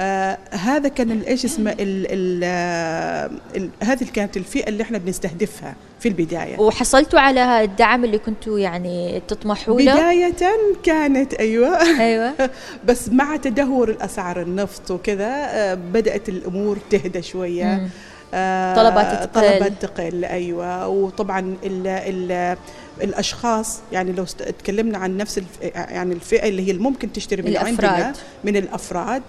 [0.00, 5.74] آه هذا كان إيش اسمه ال ال آه، ال هذه كانت الفئة اللي إحنا بنستهدفها
[6.00, 6.60] في البداية.
[6.60, 10.34] وحصلتوا على الدعم اللي كنتوا يعني تطمحوا له بداية
[10.82, 12.00] كانت أيوه.
[12.00, 12.32] أيوه.
[12.88, 17.64] بس مع تدهور الأسعار النفط وكذا آه، بدأت الأمور تهدى شوية.
[17.64, 17.88] مم.
[18.34, 19.42] آه، طلبات تقل.
[19.42, 20.88] طلبات تقل أيوه.
[20.88, 22.56] وطبعا ال ال
[23.00, 24.24] الأشخاص يعني لو
[24.58, 25.42] تكلمنا عن نفس
[25.74, 27.84] يعني الفئة اللي هي اللي ممكن تشتري من الأفراد.
[27.84, 28.12] عندنا
[28.44, 29.22] من الأفراد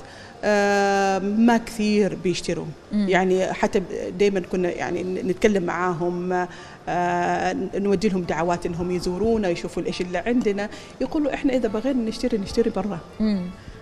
[0.45, 3.10] آه، ما كثير بيشتروا مم.
[3.10, 3.82] يعني حتى
[4.19, 6.47] دائما كنا يعني نتكلم معاهم
[6.89, 10.69] آه، نودي لهم دعوات إنهم يزورونا يشوفوا إيش اللي عندنا
[11.02, 12.99] يقولوا إحنا إذا بغينا نشتري نشتري برا.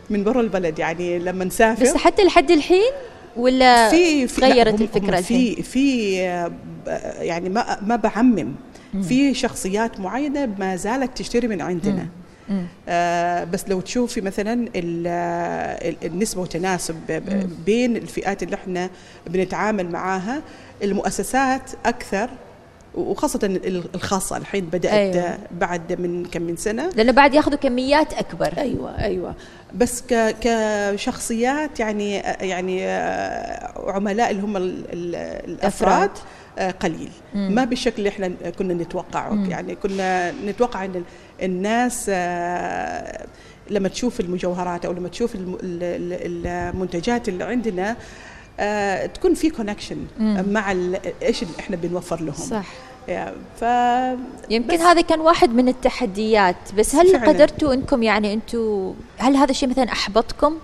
[0.09, 2.91] من برا البلد يعني لما نسافر بس حتى لحد الحين
[3.37, 6.51] ولا في في تغيرت هم في في آه،
[7.21, 8.55] يعني ما ما بعمم
[9.01, 12.07] في شخصيات معينة ما زالت تشتري من عندنا.
[12.49, 12.65] مم.
[12.89, 18.89] آه بس لو تشوفي مثلا ال- النسبة وتناسب ب- ب- بين الفئات اللي إحنا
[19.27, 20.41] بنتعامل معاها
[20.83, 22.29] المؤسسات أكثر
[22.95, 24.37] وخاصة ال- الخاصة.
[24.37, 25.13] الحين بدأت أيوة.
[25.23, 25.37] أيوة.
[25.51, 26.89] بعد من كم من سنة.
[26.95, 28.53] لأنه بعد ياخذوا كميات أكبر.
[28.57, 29.35] أيوه أيوه.
[29.75, 30.03] بس
[30.41, 35.15] كشخصيات يعني يعني آه، عملاء اللي هم ال- ال-
[35.51, 36.21] الأفراد آه،
[36.59, 37.55] قليل مم.
[37.55, 38.27] ما بالشكل اللي إحنا
[38.59, 39.45] كنا نتوقعه.
[39.49, 41.03] يعني كنا نتوقع إن ال-
[41.45, 43.25] الناس آه،
[43.69, 45.83] لما تشوف المجوهرات أو لما تشوف الم- ال-
[46.25, 47.95] ال- المنتجات اللي عندنا
[48.59, 49.97] آه، تكون في كونكشن.
[50.19, 50.71] مع
[51.21, 52.65] إيش اللي إحنا بنوفر لهم صح
[53.59, 53.61] ف
[54.49, 57.27] يمكن هذا كان واحد من التحديات بس هل فعلاً.
[57.27, 60.57] قدرتوا إنكم يعني أنتم هل هذا الشيء مثلا أحبطكم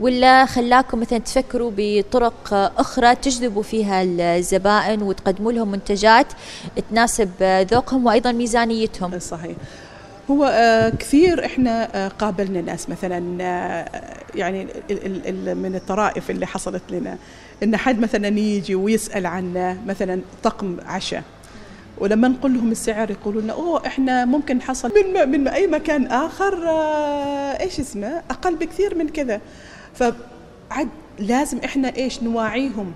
[0.00, 6.26] ولا خلاكم مثلا تفكروا بطرق أخرى تجذبوا فيها الزبائن وتقدموا لهم منتجات
[6.90, 9.56] تناسب ذوقهم وأيضا ميزانيتهم؟ صحيح.
[10.30, 13.88] هو آه، كثير إحنا آه، قابلنا ناس مثلا آه،
[14.34, 14.66] يعني
[15.54, 17.18] من الطرائف اللي حصلت لنا.
[17.62, 21.22] إن حد مثلا يجي ويسأل عن مثلا طقم عشاء
[21.98, 26.68] ولما نقول لهم السعر يقولوا لنا أوه إحنا ممكن نحصل من من أي مكان آخر
[27.60, 29.40] إيش اسمه أقل بكثير من كذا.
[29.94, 32.92] فعد لازم إحنا إيش نواعيهم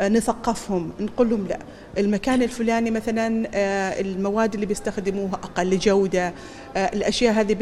[0.00, 1.58] آه، نثقفهم نقول لهم لا.
[1.98, 6.34] المكان الفلاني مثلا آه، المواد اللي بيستخدموها أقل جودة
[6.76, 7.54] آه، الأشياء هذه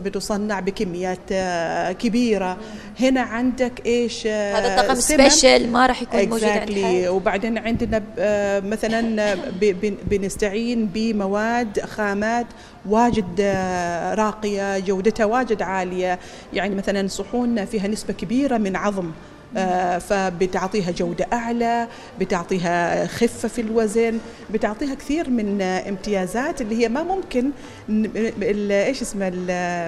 [0.00, 2.56] بتصنع بكميات آه، كبيرة
[3.00, 5.28] هنا عندك إيش هذا طقم سمن.
[5.28, 7.08] سبيشل ما راح يكون موجود عند exactly.
[7.08, 8.02] وبعدين عندنا
[8.60, 9.36] مثلا
[10.10, 12.46] بنستعين بمواد خامات
[12.86, 13.40] واجد
[14.14, 16.18] راقية جودتها واجد عالية
[16.52, 19.10] يعني مثلا صحون فيها نسبة كبيرة من عظم
[19.98, 21.88] فبتعطيها جودة أعلى
[22.20, 24.18] بتعطيها خفة في الوزن
[24.50, 27.50] بتعطيها كثير من آه، امتيازات اللي هي ما ممكن
[28.70, 29.32] إيش اسمه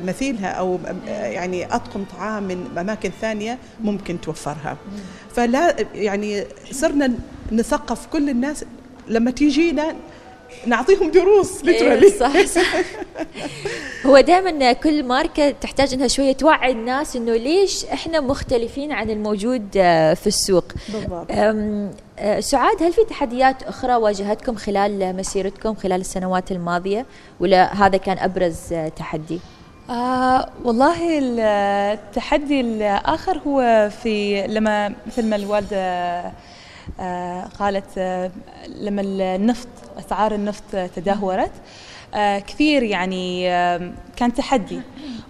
[0.00, 4.76] مثيلها أو آه، يعني أطقم طعام من أماكن ثانية ممكن توفرها.
[5.34, 7.12] فلا يعني صرنا
[7.52, 8.64] نثقف كل الناس
[9.08, 9.94] لما تيجينا
[10.66, 12.18] نعطيهم دروس إيه، literally.
[12.20, 12.74] صح صح
[14.06, 19.68] هو دائما كل ماركة تحتاج إنها شوية توعي الناس إنه ليش إحنا مختلفين عن الموجود
[19.76, 21.26] آه، في السوق بالضبط
[22.18, 27.06] آه، سعاد هل في تحديات أخرى واجهتكم خلال مسيرتكم خلال السنوات الماضية
[27.40, 29.40] ولا هذا كان أبرز آه، تحدي؟
[29.90, 31.18] آه والله
[31.92, 36.32] التحدي الآخر هو في لما مثل ما الوالدة آه
[37.58, 38.30] قالت آه
[38.80, 40.62] لما النفط أسعار النفط
[40.96, 41.50] تدهورت
[42.14, 44.80] آه كثير يعني آه كان تحدي.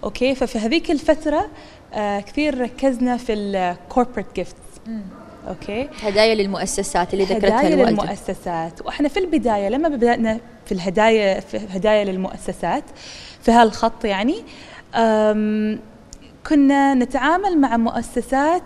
[0.03, 1.47] okay؟ ففي هذيك الفترة
[1.93, 4.55] آه كثير ركزنا في ال corporate gifts
[5.47, 8.81] okay؟ هدايا للمؤسسات اللي ذكرتها هدايا للمؤسسات.
[8.85, 12.83] وإحنا في البداية لما بدأنا في الهدايا في هدايا للمؤسسات
[13.41, 14.35] في هالخط يعني
[16.49, 18.63] كنا نتعامل مع مؤسسات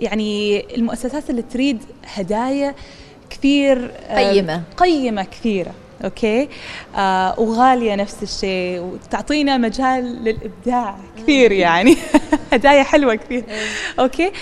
[0.00, 1.82] يعني المؤسسات اللي تريد
[2.14, 2.74] هدايا
[3.30, 4.62] كثير أم، قيمة.
[4.76, 5.72] قيمة كثيرة
[6.04, 6.48] okay؟
[6.96, 11.96] آه وغالية نفس الشيء وتعطينا مجال للإبداع كثير يعني.
[12.52, 13.44] هدايا حلوة كثير
[13.98, 14.32] okay؟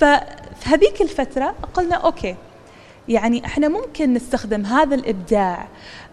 [0.00, 0.24] ففي
[0.64, 2.34] هذيك الفترة قلنا okay
[3.08, 5.68] يعني إحنا ممكن نستخدم هذا الإبداع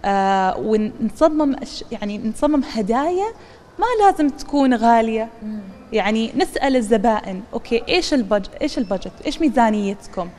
[0.06, 1.56] آه ونصمم
[1.92, 3.28] يعني نصمم هدايا
[3.80, 5.30] ما لازم تكون غالية.
[5.93, 10.30] يعني نسأل الزبائن أوكي إيش البج إيش البجت؟ إيش ميزانيتكم؟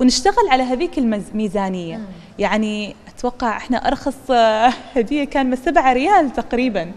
[0.00, 2.00] ونشتغل على هذيك الميزانيه
[2.38, 4.30] يعني أتوقع إحنا أرخص
[4.96, 6.92] هدية كان من 7 ريال تقريبا.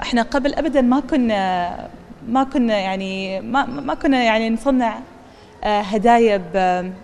[0.00, 1.90] إحنا قبل ابدا ما كنا
[2.28, 4.98] ما كنا يعني ما ما كنا يعني نصنع
[5.64, 6.54] هدايا ب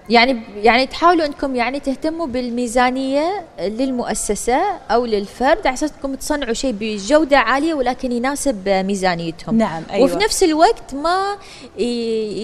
[0.09, 6.75] يعني يعني تحاولوا انكم يعني تهتموا بالميزانية للمؤسسة أو للفرد على أساس انكم تصنعوا شيء
[6.81, 9.59] بجودة عالية ولكن يناسب ميزانيتهم.
[9.59, 10.05] نعم أيوه.
[10.05, 11.37] وفي نفس الوقت ما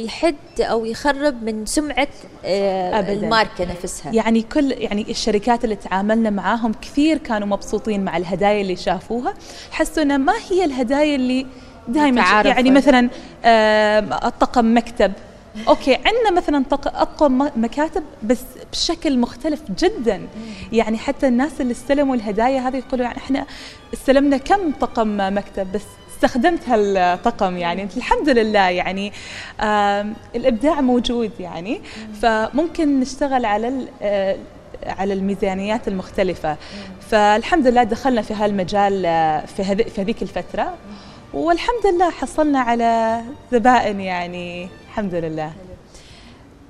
[0.04, 2.08] يحد أو يخرب من سمعة
[2.44, 3.12] آه، أبداً.
[3.12, 4.12] الماركة نفسها.
[4.12, 9.34] يعني كل يعني الشركات اللي تعاملنا معاهم كثير كانوا مبسوطين مع الهدايا اللي شافوها.
[9.70, 11.46] حسوا ما هي الهدايا اللي
[11.88, 12.70] دائما يعني.
[12.70, 13.10] مثلا
[13.44, 15.12] آه، الطقم مكتب.
[15.68, 18.40] أوكي عندنا مثلا اطقم م- مكاتب بس
[18.72, 20.28] بشكل مختلف جدا.
[20.72, 23.46] يعني حتى الناس اللي استلموا الهدايا هذه يقولوا يعني إحنا
[23.94, 25.82] استلمنا كم طقم مكتب بس
[26.14, 27.88] استخدمت هالطقم يعني.
[27.96, 29.12] الحمد لله يعني
[30.36, 31.80] الإبداع موجود يعني.
[32.22, 34.36] فممكن نشتغل على آه،
[34.86, 36.56] على الميزانيات المختلفة.
[37.10, 40.74] فالحمد لله دخلنا في هالمجال آه، في هذي في هذيك الفترة.
[41.34, 43.20] والحمد لله حصلنا على
[43.52, 45.52] زبائن يعني الحمد لله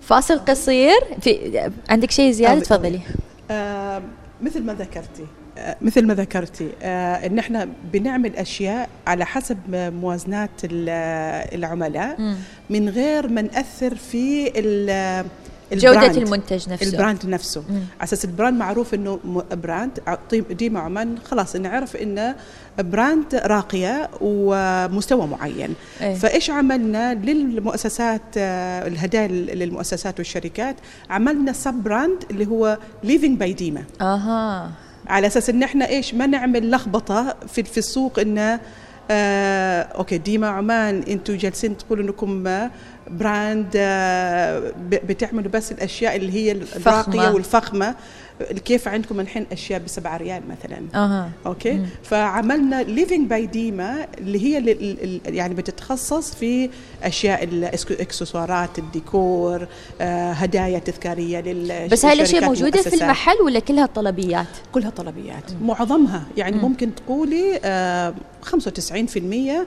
[0.00, 2.60] فاصل قصير في عندك شيء زيادة.
[2.60, 3.00] تفضلي
[3.50, 4.02] آه،
[4.42, 5.26] مثل ما ذكرتي
[5.58, 10.88] آه، مثل ما ذكرتي آه، إن إحنا بنعمل أشياء على حسب موازنات ال-
[11.58, 12.16] العملاء.
[12.70, 15.26] من غير ما نأثر في ال-
[15.78, 16.06] جودة.
[16.06, 16.90] المنتج نفسه.
[16.90, 17.64] ال brand نفسه.
[17.70, 19.18] على أساس ال brand معروف إنه
[19.52, 20.00] brand
[20.50, 22.34] ديما عمان خلاص نعرف انه
[22.78, 25.74] brand راقية ومستوى معين.
[26.00, 26.14] إيه.
[26.14, 30.76] فإيش عملنا للمؤسسات آه، الهدايا للمؤسسات والشركات؟
[31.10, 34.70] عملنا sub-brand اللي هو Living by Deema أها.
[35.06, 38.60] على أساس إن إحنا إيش؟ ما نعمل لخبطة في في السوق انه
[39.10, 42.70] آه okay ديما عمان أنتم جالسين تقولوا إنكم آه،
[43.18, 44.58] brand آه
[44.90, 47.30] ب- بتعملوا بس الأشياء اللي هي الراقية.
[47.30, 47.94] والفخمة
[48.64, 51.86] كيف عندكم الحين أشياء بسبعة ريال مثلا أها okay مم.
[52.02, 56.70] فعملنا Living by Deema اللي هي ال- ال- ال- يعني بتتخصص في
[57.02, 59.66] أشياء الاكسسوارات الديكور
[60.00, 63.02] آه هدايا تذكارية لل بس هاي الأشياء موجودة في.
[63.02, 66.62] المحل ولا كلها طلبيات كلها طلبيات معظمها يعني مم.
[66.62, 68.46] ممكن تقولي آه 95%
[69.50, 69.66] آه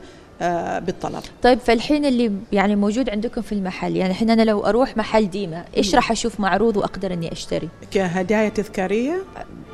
[0.79, 1.21] بالطلب.
[1.43, 5.65] طيب فالحين اللي يعني موجود عندكم في المحل يعني الحين أنا لو أروح محل ديما
[5.77, 5.95] إيش مم.
[5.95, 9.23] راح أشوف معروض وأقدر إني أشتري؟ كهدايا تذكارية؟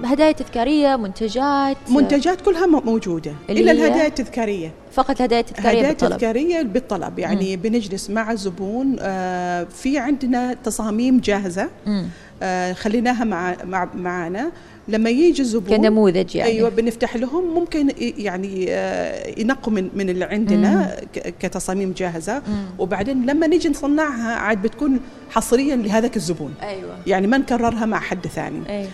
[0.03, 1.77] هدايا تذكارية منتجات.
[1.89, 4.71] منتجات كلها موجودة إلا؟ الهدايا التذكارية.
[4.91, 6.11] فقط هدايا تذكارية هدايا بالطلب.
[6.11, 12.05] تذكارية بالطلب يعني بنجلس مع الزبون آه في عندنا تصاميم جاهزة مم.
[12.43, 14.51] آه خليناها مع مع معنا.
[14.87, 16.51] لما يجي الزبون كنموذج يعني.
[16.51, 22.39] أيوه بنفتح لهم ممكن يعني آه، ينقوا من من اللي عندنا ك- كتصاميم جاهزة.
[22.47, 22.65] مم.
[22.79, 26.53] وبعدين لما نيجي نصنعها عاد بتكون حصريا لهذاك الزبون.
[26.61, 26.97] أيوه.
[27.07, 28.69] يعني ما نكررها مع حد ثاني.
[28.69, 28.89] أيوه.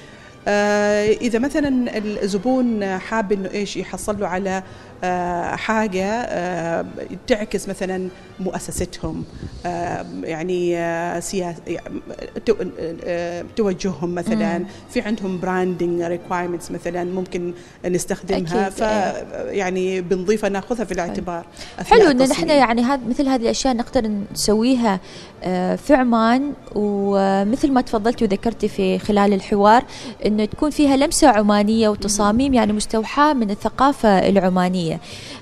[0.50, 4.64] آه إذا مثلا الزبون حاب إنه إيش يحصل له على
[5.04, 6.86] آه حاجة آه
[7.28, 9.24] تعكس مثلا مؤسستهم
[9.66, 10.78] آه يعني
[11.22, 11.56] سياس
[12.46, 12.56] تو-
[13.06, 14.66] آه توجههم مثلا.
[14.90, 17.54] في عندهم branding requirements مثلا ممكن
[17.86, 18.70] نستخدمها.
[18.70, 18.80] ف
[19.52, 21.46] يعني بنضيفها ناخذها في الاعتبار
[21.80, 22.18] أثناء حلو إن.
[22.30, 25.00] نحن يعني هذا مثل هذه الأشياء نقدر نسويها
[25.76, 26.54] في عمان.
[26.76, 29.84] ومثل ما تفضلتي وذكرتي في خلال الحوار
[30.26, 34.87] إنه تكون فيها لمسة عمانية وتصاميم يعني مستوحاة من الثقافة العمانية.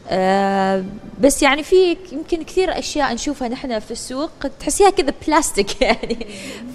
[0.09, 0.83] آه،
[1.21, 4.29] بس يعني في يمكن كثير أشياء نشوفها نحن في السوق
[4.59, 6.27] تحسيها كذا بلاستيك يعني.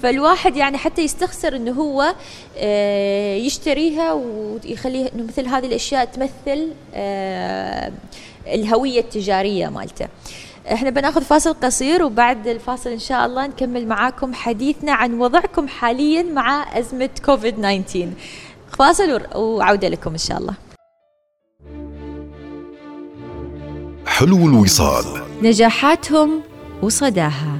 [0.03, 2.15] فالواحد يعني حتى يستخسر إنه هو
[2.59, 7.93] آه، يشتريها ويخليها إنه مثل هذه الأشياء تمثل آه،
[8.47, 10.09] الهوية التجارية مالته.
[10.73, 16.23] إحنا بناخذ فاصل قصير وبعد الفاصل إن شاء الله نكمل معاكم حديثنا عن وضعكم حاليا
[16.23, 18.09] مع أزمة كوفيد 19
[18.79, 20.70] فاصل وعودة لكم إن شاء الله.
[24.21, 25.05] حلو الوصال.
[25.43, 26.41] نجاحاتهم
[26.83, 27.59] وصداها.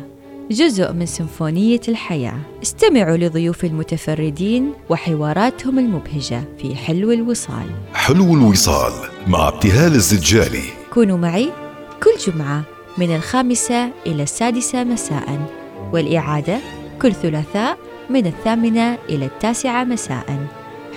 [0.51, 2.39] جزء من سيمفونية الحياة.
[2.63, 7.67] استمعوا لضيوف المتفردين وحواراتهم المبهجة في حلو الوصال.
[7.95, 8.93] حلو الوصال
[9.27, 10.63] مع ابتهال الزجالي.
[10.93, 11.51] كونوا معي
[12.03, 12.63] كل جمعة
[12.99, 15.49] من الخامسة إلى السادسة مساء
[15.93, 16.59] والإعادة
[17.03, 17.79] كل ثلاثاء
[18.11, 20.47] من الثامنة إلى التاسعة مساء.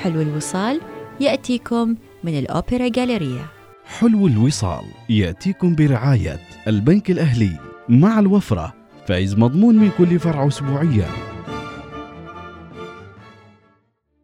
[0.02, 0.82] حلو الوصال
[1.20, 3.53] يأتيكم من الأوبرا جاليريا.
[3.86, 7.60] حلو الوصال يأتيكم برعاية البنك الأهلي
[7.90, 8.74] مع الوفرة
[9.08, 11.33] فايز مضمون من كل فرع اسبوعيا.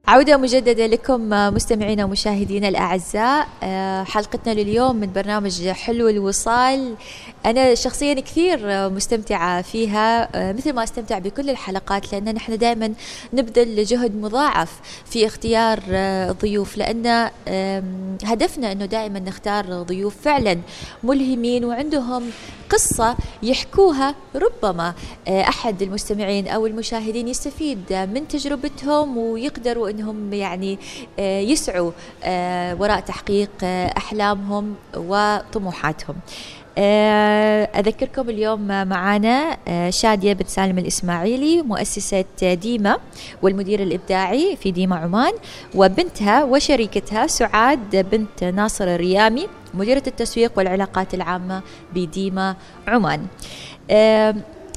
[0.09, 3.47] عودة مجددة لكم مستمعينا ومشاهدينا الأعزاء.
[3.63, 6.95] آه، حلقتنا لليوم من برنامج حلو الوصال.
[7.45, 12.93] أنا شخصيا كثير مستمتعة فيها آه، مثل ما أستمتع بكل الحلقات لأن نحن دائما
[13.33, 17.29] نبذل جهد مضاعف في اختيار آه، ضيوف لأن
[18.23, 20.59] هدفنا أنه دائما نختار ضيوف فعلا
[21.03, 22.23] ملهمين وعندهم
[22.69, 24.93] قصة يحكوها ربما
[25.27, 30.79] آه، أحد المستمعين أو المشاهدين يستفيد من تجربتهم ويقدروا أنهم يعني
[31.19, 31.91] آه، يسعوا
[32.23, 36.15] آه، وراء تحقيق آه، أحلامهم وطموحاتهم.
[37.75, 39.57] أذكركم اليوم معنا
[39.89, 42.97] شادية بن سالم الإسماعيلي مؤسسة ديما
[43.41, 45.33] والمدير الإبداعي في ديما عمان
[45.75, 51.61] وبنتها وشريكتها سعاد بنت ناصر الريامي مديرة التسويق والعلاقات العامة
[51.95, 52.55] بديما
[52.87, 53.27] عمان.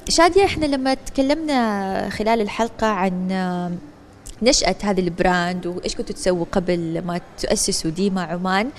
[0.09, 3.29] شادية إحنا لما تكلمنا خلال الحلقة عن
[4.43, 8.70] آه، نشأة هذا البراند وإيش كنتوا تسووا قبل ما تؤسسوا ديما عمان؟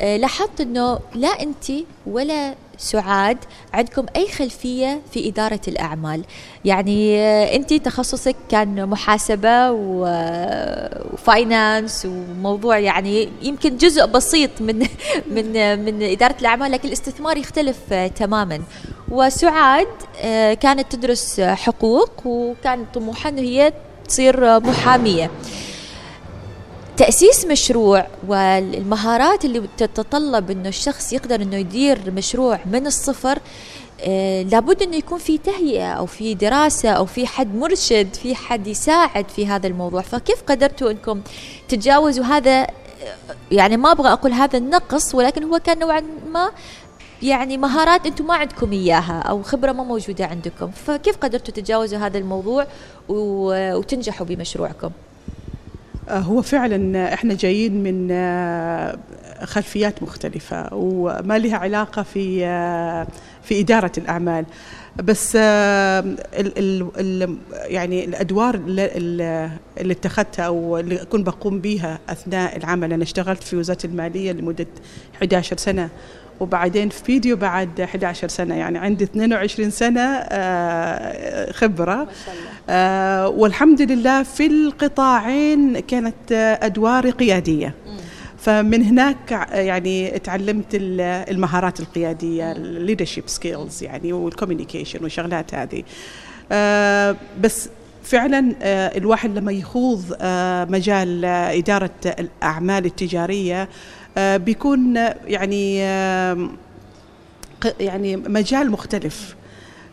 [0.00, 1.64] آه، لاحظت أنه لا أنت
[2.06, 3.38] ولا سعاد
[3.72, 6.24] عندكم أي خلفية في إدارة الأعمال.
[6.64, 9.70] يعني آه، أنت تخصصك كان محاسبة
[11.12, 14.78] وفاينانس وموضوع يعني يمكن جزء بسيط من
[15.34, 18.60] من من إدارة الأعمال لكن الاستثمار يختلف آه، تماما.
[19.10, 19.88] وسعاد
[20.20, 23.72] آه، كانت تدرس آه، حقوق وكان طموحها أنه هي
[24.06, 25.30] تصير محامية.
[26.96, 33.38] تأسيس مشروع والمهارات اللي تتطلب إنه الشخص يقدر إنه يدير مشروع من الصفر
[34.00, 38.66] آه، لابد إنه يكون في تهيئة أو في دراسة أو في حد مرشد في حد
[38.66, 40.02] يساعد في هذا الموضوع.
[40.02, 41.20] فكيف قدرتوا إنكم
[41.68, 42.66] تتجاوزوا هذا؟
[43.50, 46.02] يعني ما أبغى أقول هذا النقص ولكن هو كان نوعا
[46.32, 46.50] ما
[47.22, 50.70] يعني مهارات أنتم ما عندكم إياها أو خبرة ما موجودة عندكم.
[50.70, 52.66] فكيف قدرتوا تتجاوزوا هذا الموضوع
[53.08, 54.90] وتنجحوا بمشروعكم؟
[56.08, 58.98] آه، هو فعلا إحنا جايين من آه،
[59.44, 63.06] خلفيات مختلفة وما لها علاقة في آه،
[63.42, 64.44] في إدارة الأعمال.
[65.04, 72.92] بس ال ال ال يعني الأدوار اللي, اتخذتها أو اللي كنت بقوم بها أثناء العمل.
[72.92, 74.66] أنا اشتغلت في وزارة المالية لمدة
[75.16, 75.90] 11 سنة.
[76.40, 82.08] وبعدين في فيديو بعد 11 سنة يعني عندي 22 سنة آه، خبرة.
[82.70, 86.32] آه، والحمد لله في القطاعين كانت
[86.62, 87.74] أدواري قيادية.
[88.38, 95.82] فمن هناك يعني تعلمت ال- المهارات القيادية ال leadership skills يعني وال communication والشغلات هذه.
[96.52, 97.68] آه، بس
[98.02, 98.54] فعلا
[98.96, 100.04] الواحد لما يخوض
[100.70, 103.68] مجال إدارة الأعمال التجارية
[104.18, 106.48] بيكون آه، يعني آه،
[107.60, 109.35] ق- يعني مجال مختلف.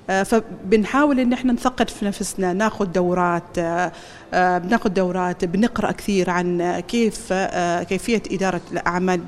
[0.08, 3.92] فبنحاول إن إحنا نثقف في نفسنا ناخذ دورات آه،
[4.34, 9.22] آه، بناخذ دورات بنقرأ كثير عن آه، كيف آه، كيفية إدارة الأعمال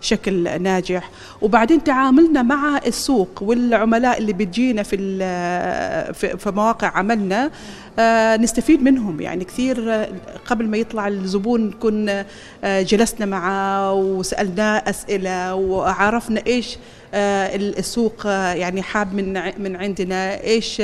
[0.00, 1.10] بشكل ناجح.
[1.42, 4.96] وبعدين تعاملنا مع السوق والعملاء اللي بتجينا في
[6.38, 7.50] في مواقع عملنا
[7.98, 9.20] آه، نستفيد منهم.
[9.20, 10.08] يعني كثير آه،
[10.46, 11.74] قبل ما يطلع الزبون
[12.64, 16.78] آه، جلسنا معه وسألناه أسئلة وعرفنا إيش آه،
[17.14, 19.32] السوق آه، يعني حاب من
[19.62, 20.40] من عندنا.
[20.44, 20.82] إيش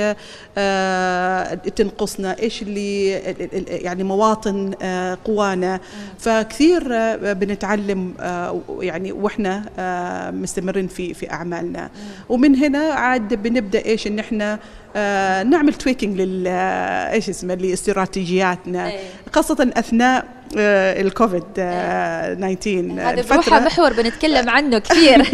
[0.58, 5.80] آه، تنقصنا؟ إيش اللي ال- ال- يعني مواطن آه، قوانا؟
[6.18, 11.90] فكثير آه، بنتعلم آه، يعني وإحنا آه، مستمرين في في أعمالنا.
[12.28, 14.58] ومن هنا عاد بنبدأ إيش إن إحنا
[14.98, 18.98] آه، نعمل تويكينج لل آه، إيش اسمه لاستراتيجياتنا إيه.
[19.32, 20.24] خاصة أثناء
[20.58, 25.24] آه، الكوفيد آه، 19 هذا بروحة محور بنتكلم عنه كثير.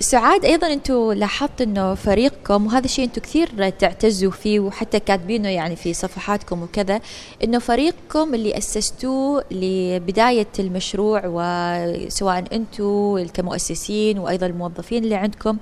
[0.00, 5.76] سعاد أيضا أنتم لاحظت إنه فريقكم وهذا الشيء أنتم كثير تعتزوا فيه وحتى كاتبينه يعني
[5.76, 7.00] في صفحاتكم وكذا
[7.44, 15.56] إنه فريقكم اللي أسستوه لبداية المشروع وسواء أنتم كمؤسسين وأيضا الموظفين اللي عندكم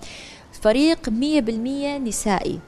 [0.63, 1.11] فريق 100%
[1.99, 2.59] نسائي.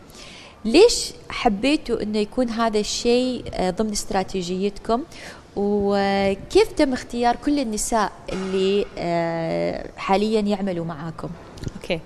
[0.65, 5.03] ليش حبيتوا إنه يكون هذا الشيء آه، ضمن استراتيجيتكم؟
[5.57, 11.29] وكيف تم اختيار كل النساء اللي آه، حاليا يعملوا معاكم؟
[11.77, 12.01] أوكي.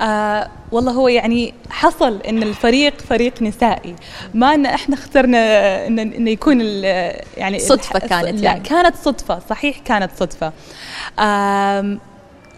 [0.00, 3.96] آه والله هو يعني حصل إن الفريق فريق نسائي.
[4.34, 5.38] ما إن إحنا اخترنا
[5.86, 8.60] إن انه يكون يعني الح- كانت لا يعني.
[8.60, 10.52] كانت صدفة صحيح كانت صدفة.
[11.18, 12.00] آم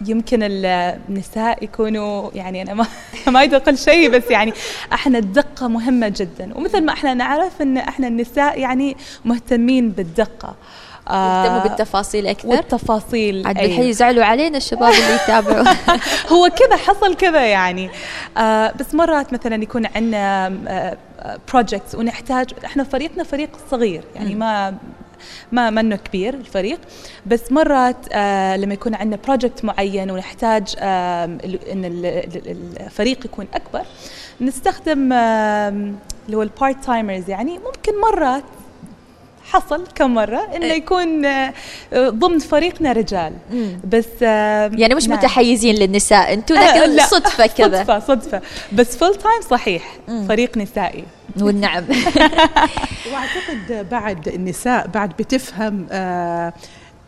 [0.07, 2.85] يمكن النساء يكونوا يعني أنا ما
[3.27, 4.53] ما اريد أقول شيء بس يعني
[4.93, 6.57] إحنا الدقة مهمة جدا.
[6.57, 10.55] ومثل ما إحنا نعرف إن إحنا النساء يعني مهتمين بالدقة.
[11.09, 12.47] يهتموا بالتفاصيل أكثر.
[12.47, 13.57] والتفاصيل عاد.
[13.57, 15.65] الحين يزعلوا علينا الشباب اللي يتابعوا.
[16.33, 17.89] هو كذا حصل كذا يعني.
[18.37, 20.97] آه بس مرات مثلا يكون عندنا
[21.51, 24.77] projects ونحتاج إحنا فريقنا فريق صغير يعني ما
[25.51, 26.79] ما منه كبير الفريق.
[27.25, 33.85] بس مرات آه لما يكون عندنا project معين ونحتاج إن ال- ال- الفريق يكون أكبر
[34.41, 37.51] نستخدم اللي هو ال part timers يعني.
[37.51, 38.43] ممكن مرات
[39.49, 40.73] حصل كم مرة إنه إيه.
[40.73, 41.53] يكون آه،
[41.93, 43.33] ضمن فريقنا رجال.
[43.91, 45.17] بس آه، يعني مش نعم.
[45.17, 47.05] متحيزين للنساء أنتم آه، لكن لا.
[47.05, 48.41] صدفة كذا صدفة صدفة
[48.73, 49.83] بس full time صحيح.
[50.27, 51.03] فريق نسائي
[51.41, 51.83] والنعم
[53.13, 56.53] وأعتقد بعد النساء بعد بتفهم آه،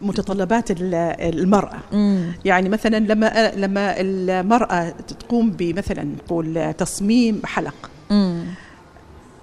[0.02, 2.34] متطلبات ال- المرأة مم.
[2.46, 4.90] يعني مثلا لما لما المرأة
[5.20, 8.44] تقوم بمثلا نقول تصميم حلق مم.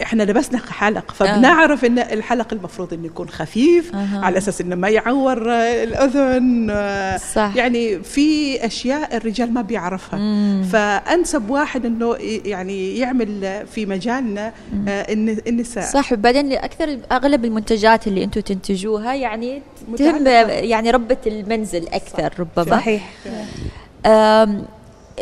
[0.03, 4.21] إحنا لبسنا حلق فبنعرف إن الحلق المفروض إنه يكون خفيف أها.
[4.25, 6.69] على أساس إنه ما يعور آه، الأذن.
[6.71, 7.53] آه، صح.
[7.57, 10.19] يعني في أشياء الرجال ما بيعرفها.
[10.19, 10.63] مم.
[10.73, 14.53] فأنسب واحد إنه يعني يعمل في مجالنا
[14.89, 15.85] آه، الن- النساء.
[15.85, 16.13] صح.
[16.13, 19.63] وبعدين أكثر أغلب المنتجات اللي أنتم تنتجوها يعني
[19.99, 20.27] تهم.
[20.49, 22.77] يعني ربة المنزل أكثر ربما.
[22.77, 23.11] صحيح.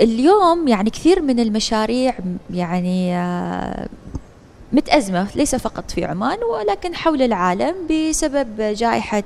[0.01, 2.15] اليوم يعني كثير من المشاريع
[2.55, 3.89] يعني آه،
[4.77, 9.23] متأزمة ليس فقط في عمان ولكن حول العالم بسبب جائحة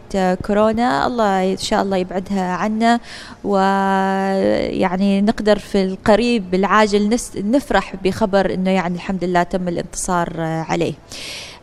[0.47, 1.07] كورونا.
[1.07, 3.01] الله إن شاء الله يبعدها عنا
[3.45, 10.95] ويعني نقدر في القريب العاجل نفرح بخبر أنه يعني الحمد لله تم الانتصار عليه.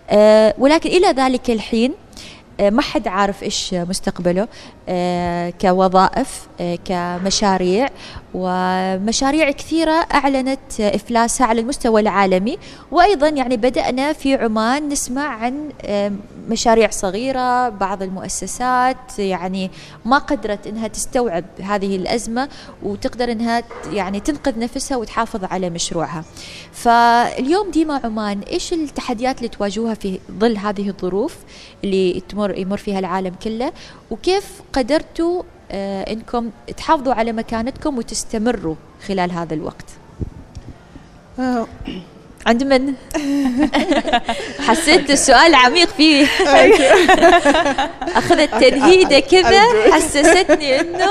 [0.10, 1.94] آه، ولكن إلى ذلك الحين
[2.60, 4.48] ما حد عارف إيش مستقبله
[4.90, 7.90] آه، كوظائف آه، كمشاريع.
[8.34, 12.58] ومشاريع كثيرة أعلنت آه، إفلاسها على المستوى العالمي.
[12.92, 16.12] وأيضا يعني بدأنا في عمان نسمع عن آه،
[16.50, 19.20] مشاريع صغيرة بعض المؤسسات.
[19.20, 19.72] يعني
[20.06, 22.50] ما قدرت إنها تستوعب هذه الأزمة
[22.84, 26.24] وتقدر إنها يعني تنقذ نفسها وتحافظ على مشروعها.
[26.72, 31.36] فاليوم ديما عمان إيش التحديات اللي تواجهوها في ظل هذه الظروف
[31.84, 33.72] اللي تمر يمر فيها العالم كله
[34.12, 38.76] وكيف قدرتوا آه إنكم تحافظوا على مكانتكم وتستمروا
[39.08, 39.86] خلال هذا الوقت؟
[42.48, 42.94] عند من؟
[44.68, 46.26] حسيت السؤال عميق فيه.
[48.20, 51.10] أخذت تنهيده كذا حسستني إنه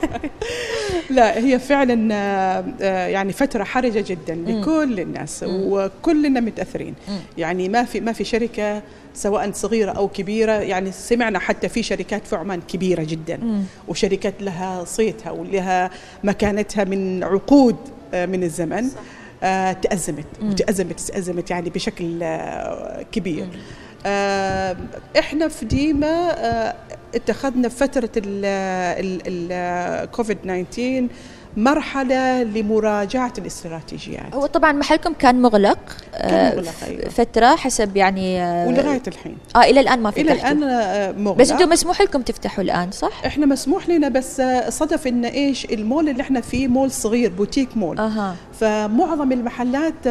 [1.10, 6.94] لا هي فعلا آه، آه، يعني فترة حرجة جدا لكل الناس وكلنا متأثرين.
[7.38, 8.82] يعني ما في ما في شركة
[9.14, 14.84] سواء صغيرة أو كبيرة يعني سمعنا حتى في شركات في عمان كبيرة جدا وشركات لها
[14.84, 15.90] صيتها ولها
[16.24, 17.76] مكانتها من عقود
[18.14, 18.84] آه، من الزمن.
[18.84, 19.19] آه،
[19.72, 23.48] تأزمت وتأزمت تأزمت يعني بشكل آه، كبير.
[24.06, 24.76] آه،
[25.18, 26.74] إحنا في ديما آه،
[27.14, 28.10] اتخذنا في فترة
[29.26, 31.08] الكوفيد 19
[31.56, 34.34] مرحلة لمراجعة الاستراتيجيات.
[34.34, 35.78] هو طبعا محلكم كان مغلق
[36.14, 37.08] آه، مغلق، أيوة.
[37.08, 39.36] فترة حسب يعني آه، ولغاية الحين.
[39.56, 41.36] آه إلى الآن ما إلى فتحتوا الآن آه، مغلق.
[41.38, 46.08] بس أنتم مسموح لكم تفتحوا الآن صح؟ إحنا مسموح لنا بس صدف إن إيش المول
[46.08, 47.98] اللي إحنا فيه مول صغير بوتيك مول.
[47.98, 48.34] أها.
[48.60, 50.06] فمعظم المحلات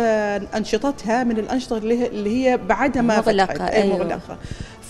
[0.56, 3.70] أنشطتها من الأنشطة اللي هي- بعدها ما مغلقة، فتحت.
[3.72, 3.98] أي أيوة.
[3.98, 4.38] مغلقة.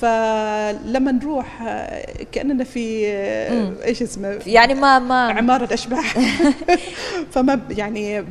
[0.01, 1.63] فلما نروح
[2.31, 3.05] كأننا في.
[3.85, 6.17] إيش اسمه يعني ما ما عمارة أشباح
[7.33, 8.21] فما يعني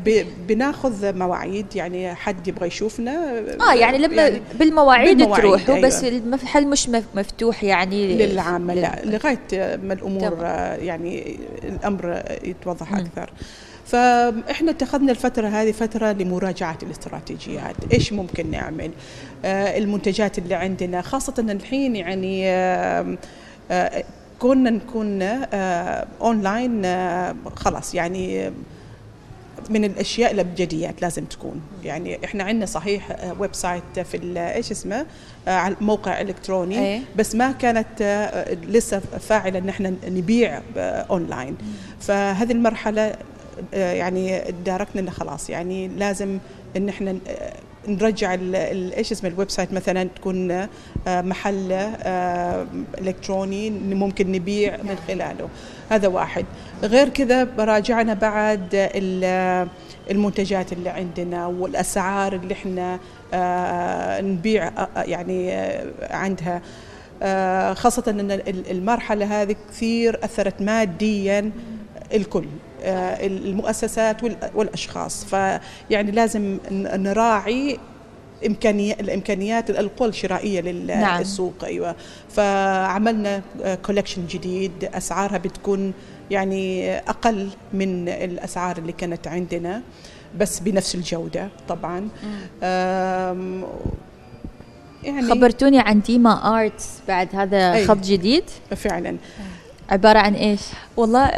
[0.48, 6.16] بناخذ مواعيد يعني حد يبغى يشوفنا آه يعني لما بالمواعيد, بالمواعيد، تروحوا بس أيوة.
[6.18, 10.44] المحل مش مف- مفتوح يعني للعامة لا لغاية ما.
[10.46, 13.30] آه، يعني الأمر يتوضح أكثر
[13.88, 17.76] فإحنا اتخذنا الفترة هذه فترة لمراجعة الاستراتيجيات.
[17.92, 18.90] إيش ممكن نعمل؟
[19.44, 23.16] آه، المنتجات اللي عندنا خاصة إن الحين يعني آه،
[24.38, 25.22] كنا نكون
[26.20, 28.52] أونلاين آه، خلاص يعني
[29.70, 31.60] من الأشياء الأبجديات لازم تكون.
[31.84, 35.06] يعني إحنا عندنا صحيح website في إيش اسمه؟
[35.46, 37.02] على موقع إلكتروني أي.
[37.16, 38.02] بس ما كانت
[38.64, 40.60] لسه فاعلة إن إحنا نبيع
[41.10, 41.56] اونلاين
[42.00, 43.14] فهذه المرحلة
[43.72, 46.38] يعني أدركنا إنه خلاص يعني لازم
[46.76, 47.52] إن إحنا آه،
[47.88, 50.68] نرجع إيش اسمه ال website مثلا تكون آه،
[51.08, 52.66] محل آه،
[52.98, 55.48] إلكتروني ممكن نبيع من خلاله.
[55.90, 56.44] هذا واحد.
[56.82, 59.68] غير كذا براجعنا بعد ال-
[60.10, 62.98] المنتجات اللي عندنا والأسعار اللي إحنا
[63.34, 65.86] آه، نبيع آه، يعني آه،
[66.16, 66.62] عندها.
[67.22, 71.50] آه، خاصة أن ال- المرحلة هذه كثير أثرت ماديا
[72.14, 72.44] الكل.
[72.44, 75.24] آه، المؤسسات وال- والأشخاص.
[75.24, 77.78] فيعني لازم نراعي
[78.46, 81.20] امكانيات الإمكانيات القوى الشرائية نعم.
[81.20, 81.94] للسوق أيوه.
[82.30, 83.42] فعملنا
[83.86, 84.84] collection جديد.
[84.84, 85.92] أسعارها بتكون
[86.30, 89.82] يعني أقل من الأسعار اللي كانت عندنا
[90.38, 92.08] بس بنفس الجودة طبعا.
[95.04, 97.86] يعني خبرتوني عن ديما arts بعد هذا.
[97.86, 98.44] خط جديد.
[98.76, 99.16] فعلا.
[99.90, 100.60] عبارة عن إيش؟
[100.96, 101.28] والله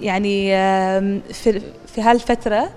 [0.00, 0.50] يعني
[1.32, 1.60] في
[1.94, 2.70] في هالفترة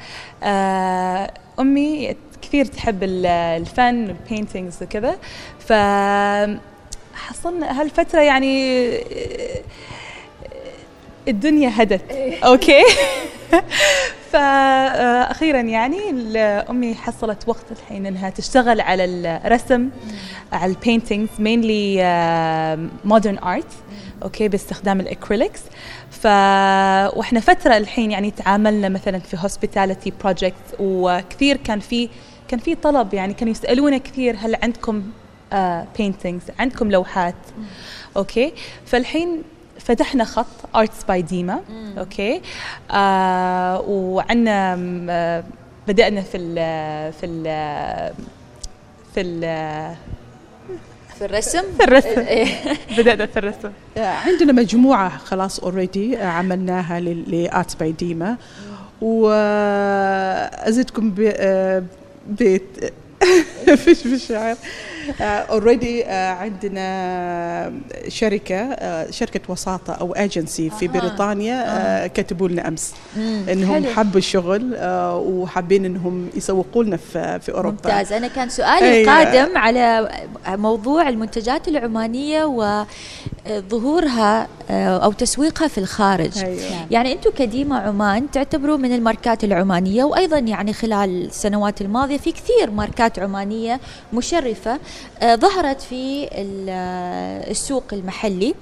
[1.60, 5.16] أمي كثير تحب ال- الفن وال paintings وكذا
[5.60, 5.74] ف
[7.16, 8.90] حصلنا هالفترة يعني
[11.28, 12.12] الدنيا هدت.
[12.44, 12.84] okay؟
[14.32, 16.38] فاخيرا يعني ال-
[16.70, 19.90] امي حصلت وقت الحين إنها تشتغل على الرسم
[20.52, 21.96] على ال paintings mainly
[23.06, 23.68] modern art
[24.24, 25.60] okay باستخدام ال acrylics
[26.12, 26.26] ف
[27.18, 32.10] وإحنا فترة الحين يعني تعاملنا مثلا في hospitality project وكثير كان في
[32.48, 35.04] كان في طلب يعني كانوا يسألونا كثير هل عندكم
[35.98, 37.36] paintings عندكم لوحات؟
[38.18, 38.54] okay؟
[38.86, 39.44] فالحين
[39.84, 41.60] فتحنا خط arts by ديما
[41.98, 42.42] okay.
[42.92, 44.78] آه وعندنا
[45.10, 45.44] آه
[45.88, 46.54] بدأنا في ال
[47.14, 47.44] في ال
[49.14, 49.42] في ال
[51.20, 52.20] في الرسم؟ في الرسم.
[52.20, 52.48] إيه.
[52.98, 53.72] بدأنا في الرسم.
[53.98, 58.38] آه، عندنا مجموعة خلاص already عملناها ل arts by ديما
[60.12, 61.84] وأزيدكم ب آه،
[63.76, 64.56] فيش في الشعر
[65.22, 67.74] already عندنا
[68.08, 70.88] شركة آه، شركة وساطة أو ايجنسي في.
[70.88, 72.76] بريطانيا آه، كتبوا لنا
[73.18, 73.46] مم.
[73.50, 73.86] إنهم.
[73.86, 79.02] حبوا الشغل آه، وحابين إنهم يسوقوا لنا في في أوروبا ممتاز أنا كان سؤالي.
[79.02, 80.10] القادم على
[80.48, 82.46] موضوع المنتجات العمانية
[83.46, 86.62] وظهورها أو تسويقها في الخارج أيوة.
[86.92, 92.72] يعني أنتم كديما عمان تعتبروا من الماركات العمانية وأيضا يعني خلال السنوات الماضية في كثير
[92.72, 93.80] ماركات عمانية
[94.14, 94.80] مشرفة
[95.20, 96.30] آه، ظهرت في
[96.70, 98.56] آه، السوق المحلي.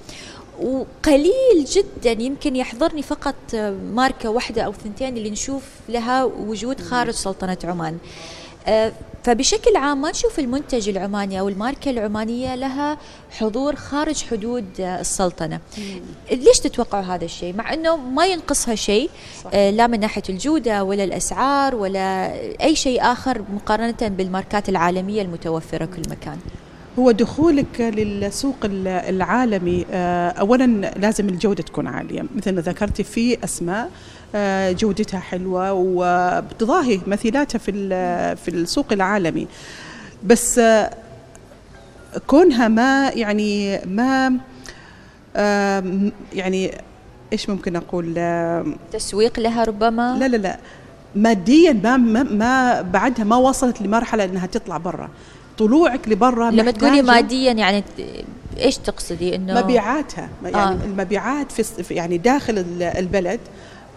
[0.62, 7.14] وقليل جدا يمكن يحضرني فقط آه، ماركة واحدة أو ثنتين اللي نشوف لها وجود خارج
[7.14, 7.98] سلطنة عمان.
[9.24, 12.98] فبشكل عام ما نشوف المنتج العماني أو الماركة العمانية لها
[13.30, 15.60] حضور خارج حدود السلطنة.
[16.32, 19.10] ليش تتوقعوا هذا الشيء؟ مع أنه ما ينقصها شيء
[19.52, 25.84] آه، لا من ناحية الجودة ولا الأسعار ولا أي شيء آخر مقارنة بالماركات العالمية المتوفرة
[25.84, 26.38] كل مكان.
[26.98, 30.64] هو دخولك للسوق ال- العالمي آه، اولا
[30.96, 33.90] لازم الجودة تكون عالية مثل ما ذكرتي في أسماء.
[34.72, 37.72] جودتها حلوة وبتضاهي مثيلاتها في
[38.36, 39.46] في السوق العالمي.
[40.24, 40.90] بس آه،
[42.26, 44.32] كونها ما يعني ما
[45.36, 46.74] آم، يعني
[47.32, 48.14] إيش ممكن أقول؟
[48.92, 50.58] تسويق لها ربما؟ لا لا لا.
[51.16, 55.08] ماديا ما ما, بعدها ما وصلت لمرحلة إنها تطلع برا.
[55.58, 57.84] طلوعك لبرا لما تقولي ماديا يعني
[58.58, 60.28] إيش تقصدي؟ إنه مبيعاتها.
[60.44, 60.68] يعني آه.
[60.68, 60.72] آه.
[60.84, 63.40] المبيعات في يعني داخل ال- البلد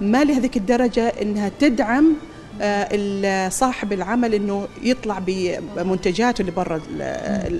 [0.01, 2.13] ما لهذيك الدرجة إنها تدعم
[2.61, 7.01] آه، صاحب العمل إنه يطلع بمنتجاته لبرا ال-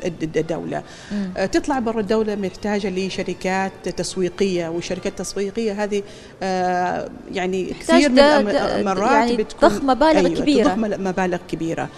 [0.05, 1.29] ال- الدولة مم.
[1.37, 6.03] آه، تطلع برا الدولة محتاجة لشركات تسويقية والشركات التسويقيه هذه
[6.43, 10.63] آه، يعني كثير من المرات يعني بتكون ضخ مبالغ أيوة كبيرة.
[10.67, 11.89] تضخ مل- مبالغ كبيرة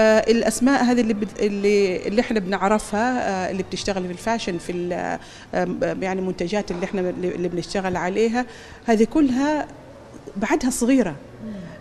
[0.00, 4.92] الأسماء هذه اللي اللي اللي إحنا بنعرفها آه اللي بتشتغل في ال fashion في ال-
[5.54, 5.68] آه
[6.02, 8.46] يعني منتجات اللي إحنا اللي بنشتغل عليها
[8.86, 9.66] هذه كلها
[10.36, 11.16] بعدها صغيرة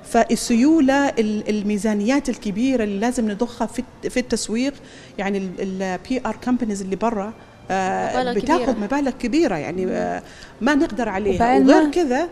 [0.06, 4.74] فالسيولة ال- الميزانيات الكبيرة اللي لازم نضخها في الت- في التسويق
[5.18, 7.34] يعني ال PR companies اللي برا
[7.72, 8.80] آه مبالغ بتاخذ كبيرة.
[8.86, 10.22] مبالغ كبيرة يعني آه
[10.62, 11.38] ما نقدر عليها
[11.74, 12.30] وغير كذا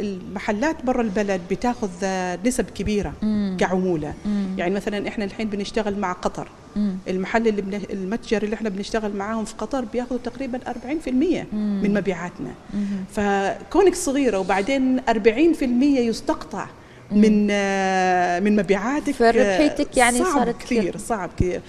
[0.00, 3.56] المحلات برا البلد بتاخذ آه، نسب كبيرة مم.
[3.60, 4.54] كعمولة مم.
[4.58, 6.96] يعني مثلا إحنا الحين بنشتغل مع قطر مم.
[7.08, 7.80] المحل اللي بن...
[7.90, 11.80] المتجر اللي إحنا بنشتغل معاهم في قطر بياخذوا تقريبا 40% مم.
[11.82, 12.86] من مبيعاتنا مم.
[13.14, 15.12] فكونك صغيرة وبعدين 40%
[15.82, 16.66] يستقطع
[17.12, 21.60] من آه، من مبيعاتك فربحيتك يعني صعب صارت كثير صعب كثير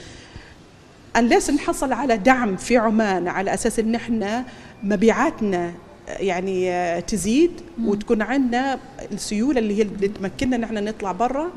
[1.18, 4.46] unless نحصل على دعم في عمان على أساس إن إحنا
[4.84, 5.74] مبيعاتنا
[6.08, 7.52] يعني آه، تزيد
[7.86, 8.80] وتكون عندنا
[9.12, 11.48] السيولة اللي هي اللي تمكننا إن إحنا نطلع برا.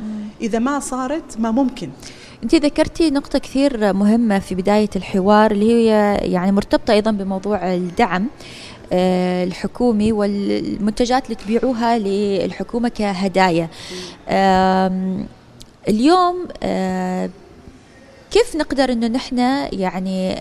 [0.41, 1.91] إذا ما صارت ما ممكن.
[2.43, 8.27] أنت ذكرتي نقطة كثير مهمة في بداية الحوار اللي هي يعني مرتبطة أيضا بموضوع الدعم
[8.93, 13.69] آه، الحكومي والمنتجات اللي تبيعوها للحكومة كهدايا.
[15.89, 17.31] اليوم آه،
[18.31, 19.39] كيف نقدر إنه نحن
[19.73, 20.37] يعني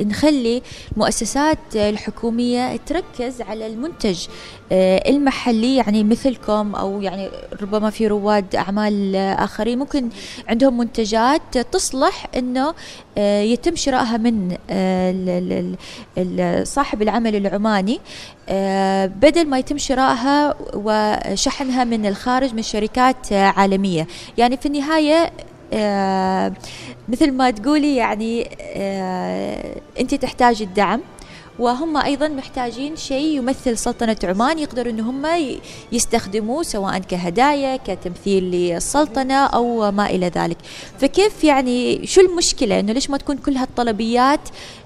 [0.00, 4.26] نخلي المؤسسات الحكومية تركز على المنتج
[4.72, 7.30] آه، المحلي يعني مثلكم أو يعني
[7.62, 9.78] ربما في رواد أعمال آخرين.
[9.78, 10.08] ممكن
[10.48, 12.74] عندهم منتجات تصلح أنه
[13.18, 18.00] آه، يتم شرائها من آه، صاحب العمل العماني.
[19.06, 24.06] بدل ما يتم شرائها وشحنها من الخارج من شركات عالمية.
[24.38, 25.30] يعني في النهاية
[27.08, 31.00] مثل ما تقولي يعني آه انت تحتاج الدعم.
[31.58, 35.26] وهم أيضا محتاجين شيء يمثل سلطنة عمان يقدروا إن هم
[35.92, 40.56] يستخدموه سواء كهدايا كتمثيل للسلطنة أو ما إلى ذلك.
[40.98, 44.40] فكيف يعني شو المشكلة؟ إنه ليش ما تكون كل هالطلبيات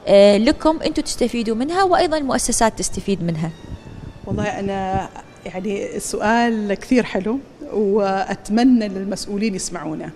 [0.06, 3.50] آه لكم أنتم تستفيدوا منها وأيضا المؤسسات تستفيد منها؟
[4.26, 5.08] والله أنا
[5.46, 7.38] يعني السؤال كثير حلو
[7.72, 10.10] وأتمنى للمسؤولين يسمعونه.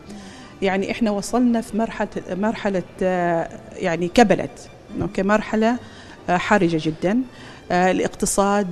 [0.62, 4.50] يعني إحنا وصلنا في مرحلة مرحلة آه، يعني كبلد
[5.00, 5.76] أوكي مرحلة
[6.28, 7.18] آه، حرجة جدا.
[7.72, 8.66] آه، الاقتصاد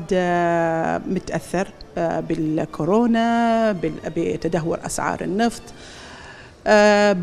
[1.07, 3.73] متأثر بالكورونا
[4.17, 5.63] بتدهور أسعار النفط.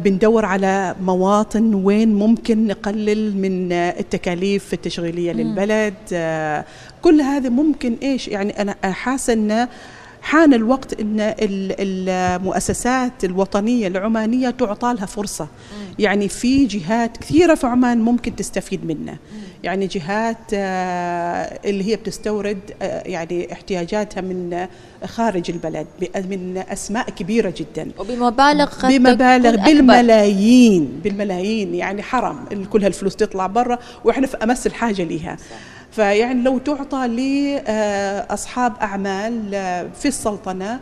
[0.04, 5.94] بندور على مواطن وين ممكن نقلل من التكاليف التشغيلية للبلد.
[7.02, 9.68] كل هذا ممكن إيش؟ يعني أنا حاسه انه
[10.28, 11.36] حان الوقت إن
[11.80, 15.48] المؤسسات الوطنية العمانية تعطى لها فرصة.
[16.00, 19.18] يعني في جهات كثيرة في عمان ممكن تستفيد منها.
[19.64, 24.68] يعني جهات آه، اللي هي بتستورد آه، يعني احتياجاتها من
[25.06, 27.92] خارج البلد من أسماء كبيرة جدا.
[28.00, 31.76] وبمبالغ بمبالغ بالملايين بالملايين.
[31.76, 35.38] يعني حرام كل هالفلوس تطلع برا وإحنا في أمس الحاجة ليها.
[35.92, 40.80] فيعني لو تعطى لاصحاب أعمال آه، في السلطنة آه،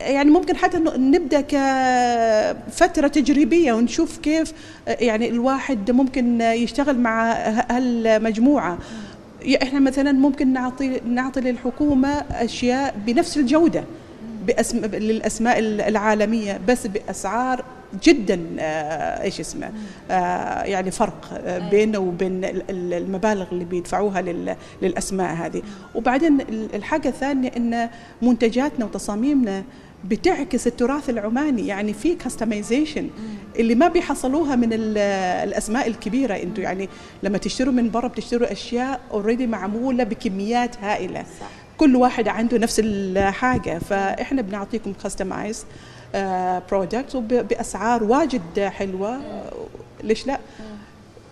[0.00, 4.52] يعني ممكن حتى نبدأ كفترة تجريبية ونشوف كيف
[4.88, 7.32] آه، يعني الواحد ممكن يشتغل مع
[7.70, 8.78] هالمجموعة.
[9.62, 13.84] إحنا مثلا ممكن نعطي نعطي للحكومة أشياء بنفس الجودة
[14.46, 17.64] باسم للأسماء العالمية بس بأسعار
[18.02, 19.72] جدا آه، إيش اسمه
[20.10, 21.70] آه، يعني فرق آه،.
[21.70, 22.40] بينه وبين
[22.70, 24.22] المبالغ اللي بيدفعوها
[24.82, 25.62] للأسماء هذه.
[25.94, 26.40] وبعدين
[26.74, 27.88] الحاجة الثانية إن
[28.22, 29.64] منتجاتنا وتصاميمنا
[30.04, 33.10] بتعكس التراث العماني يعني في customization
[33.58, 36.34] اللي ما بيحصلوها من الأسماء الكبيرة.
[36.34, 36.88] أنتم يعني
[37.22, 41.22] لما تشتروا من برا بتشتروا أشياء already معمولة بكميات هائلة.
[41.40, 41.46] صح.
[41.76, 43.78] كل واحد عنده نفس الحاجة.
[43.78, 45.66] فإحنا بنعطيكم customize
[46.70, 49.20] برودكت وباسعار واجد حلوة
[50.02, 50.38] ليش لا؟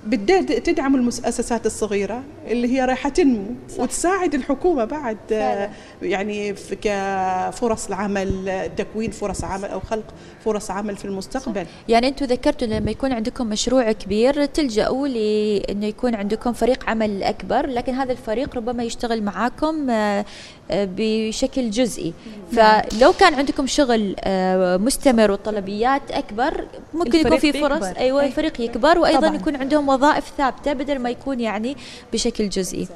[0.07, 3.81] بديت تدعم المؤسسات الصغيرة اللي هي رايحة تنمو صح.
[3.81, 5.71] وتساعد الحكومة بعد فعلا.
[6.03, 10.15] يعني كفرص العمل تكوين فرص عمل أو خلق
[10.45, 11.71] فرص عمل في المستقبل صح.
[11.89, 17.67] يعني أنتم ذكرتوا لما يكون عندكم مشروع كبير تلجأوا لأنه يكون عندكم فريق عمل أكبر
[17.67, 20.25] لكن هذا الفريق ربما يشتغل معاكم آه، آه،
[20.71, 22.13] بشكل جزئي.
[22.53, 27.99] فلو كان عندكم شغل آه، مستمر وطلبيات أكبر ممكن يكون في فرص بيكبر.
[27.99, 29.37] أيوة الفريق يكبر وأيضا طبعا.
[29.37, 31.77] يكون عندهم وظائف ثابتة بدل ما يكون يعني
[32.13, 32.89] بشكل جزئي.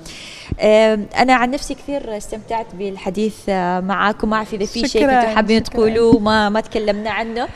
[1.18, 5.62] أنا عن نفسي كثير استمتعت بالحديث آه، معاكم ما أعرف إذا في شيء كنتوا حابين
[5.62, 7.48] تقولوه ما ما تكلمنا عنه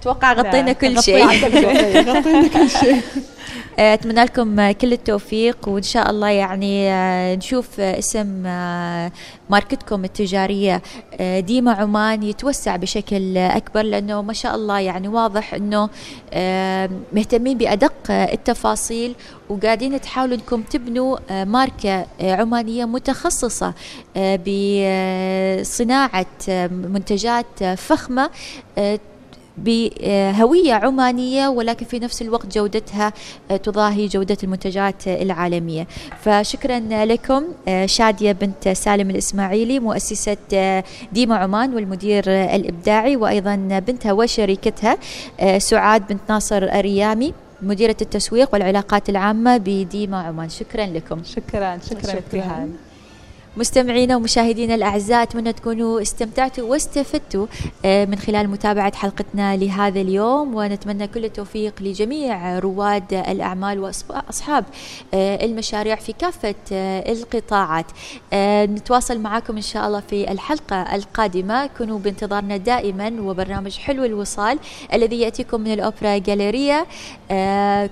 [0.00, 1.26] أتوقع غطينا كل شيء.
[1.26, 3.00] غطينا كل شيء.
[3.78, 8.42] آه، أتمنى لكم كل التوفيق وإن شاء الله يعني آه، نشوف اسم
[9.50, 10.82] ماركتكم التجارية
[11.38, 15.88] ديما عمان يتوسع بشكل أكبر لأنه ما شاء الله يعني واضح إنه
[17.12, 19.14] مهتمين بأدق التفاصيل
[19.48, 23.74] وقاعدين تحاولوا إنكم تبنوا ماركة عمانية متخصصة
[24.16, 26.26] بصناعة
[26.70, 28.30] منتجات فخمة
[29.64, 33.12] بهوية عمانية ولكن في نفس الوقت جودتها
[33.50, 35.86] آه، تضاهي جودة المنتجات العالمية.
[36.22, 43.56] فشكرا لكم آه، شادية بنت سالم الإسماعيلي مؤسسة آه، ديما عمان والمدير الإبداعي وأيضا
[43.86, 44.98] بنتها وشريكتها
[45.58, 50.48] سعاد بنت ناصر الريامي مديرة التسويق والعلاقات العامة بديما عمان.
[50.48, 51.24] شكرا لكم.
[51.24, 52.68] شكرا شكرا, شكرا.
[53.56, 57.46] مستمعينا ومشاهدينا الأعزاء أتمنى تكونوا استمتعتوا واستفدتوا
[57.84, 63.78] آه، من خلال متابعة حلقتنا لهذا اليوم ونتمنى كل التوفيق لجميع رواد الأعمال
[64.08, 64.64] وأصحاب
[65.14, 67.86] آه، المشاريع في كافة آه، القطاعات.
[68.70, 71.66] نتواصل معكم إن شاء الله في الحلقة القادمة.
[71.66, 74.58] كونوا بانتظارنا دائما وبرنامج حلو الوصال
[74.92, 76.86] الذي يأتيكم من الأوبرا جاليريا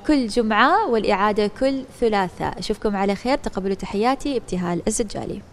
[0.06, 2.58] كل جمعة والإعادة كل ثلاثاء.
[2.58, 3.36] أشوفكم على خير.
[3.36, 4.36] تقبلوا تحياتي.
[4.36, 5.47] ابتهال الزجالي.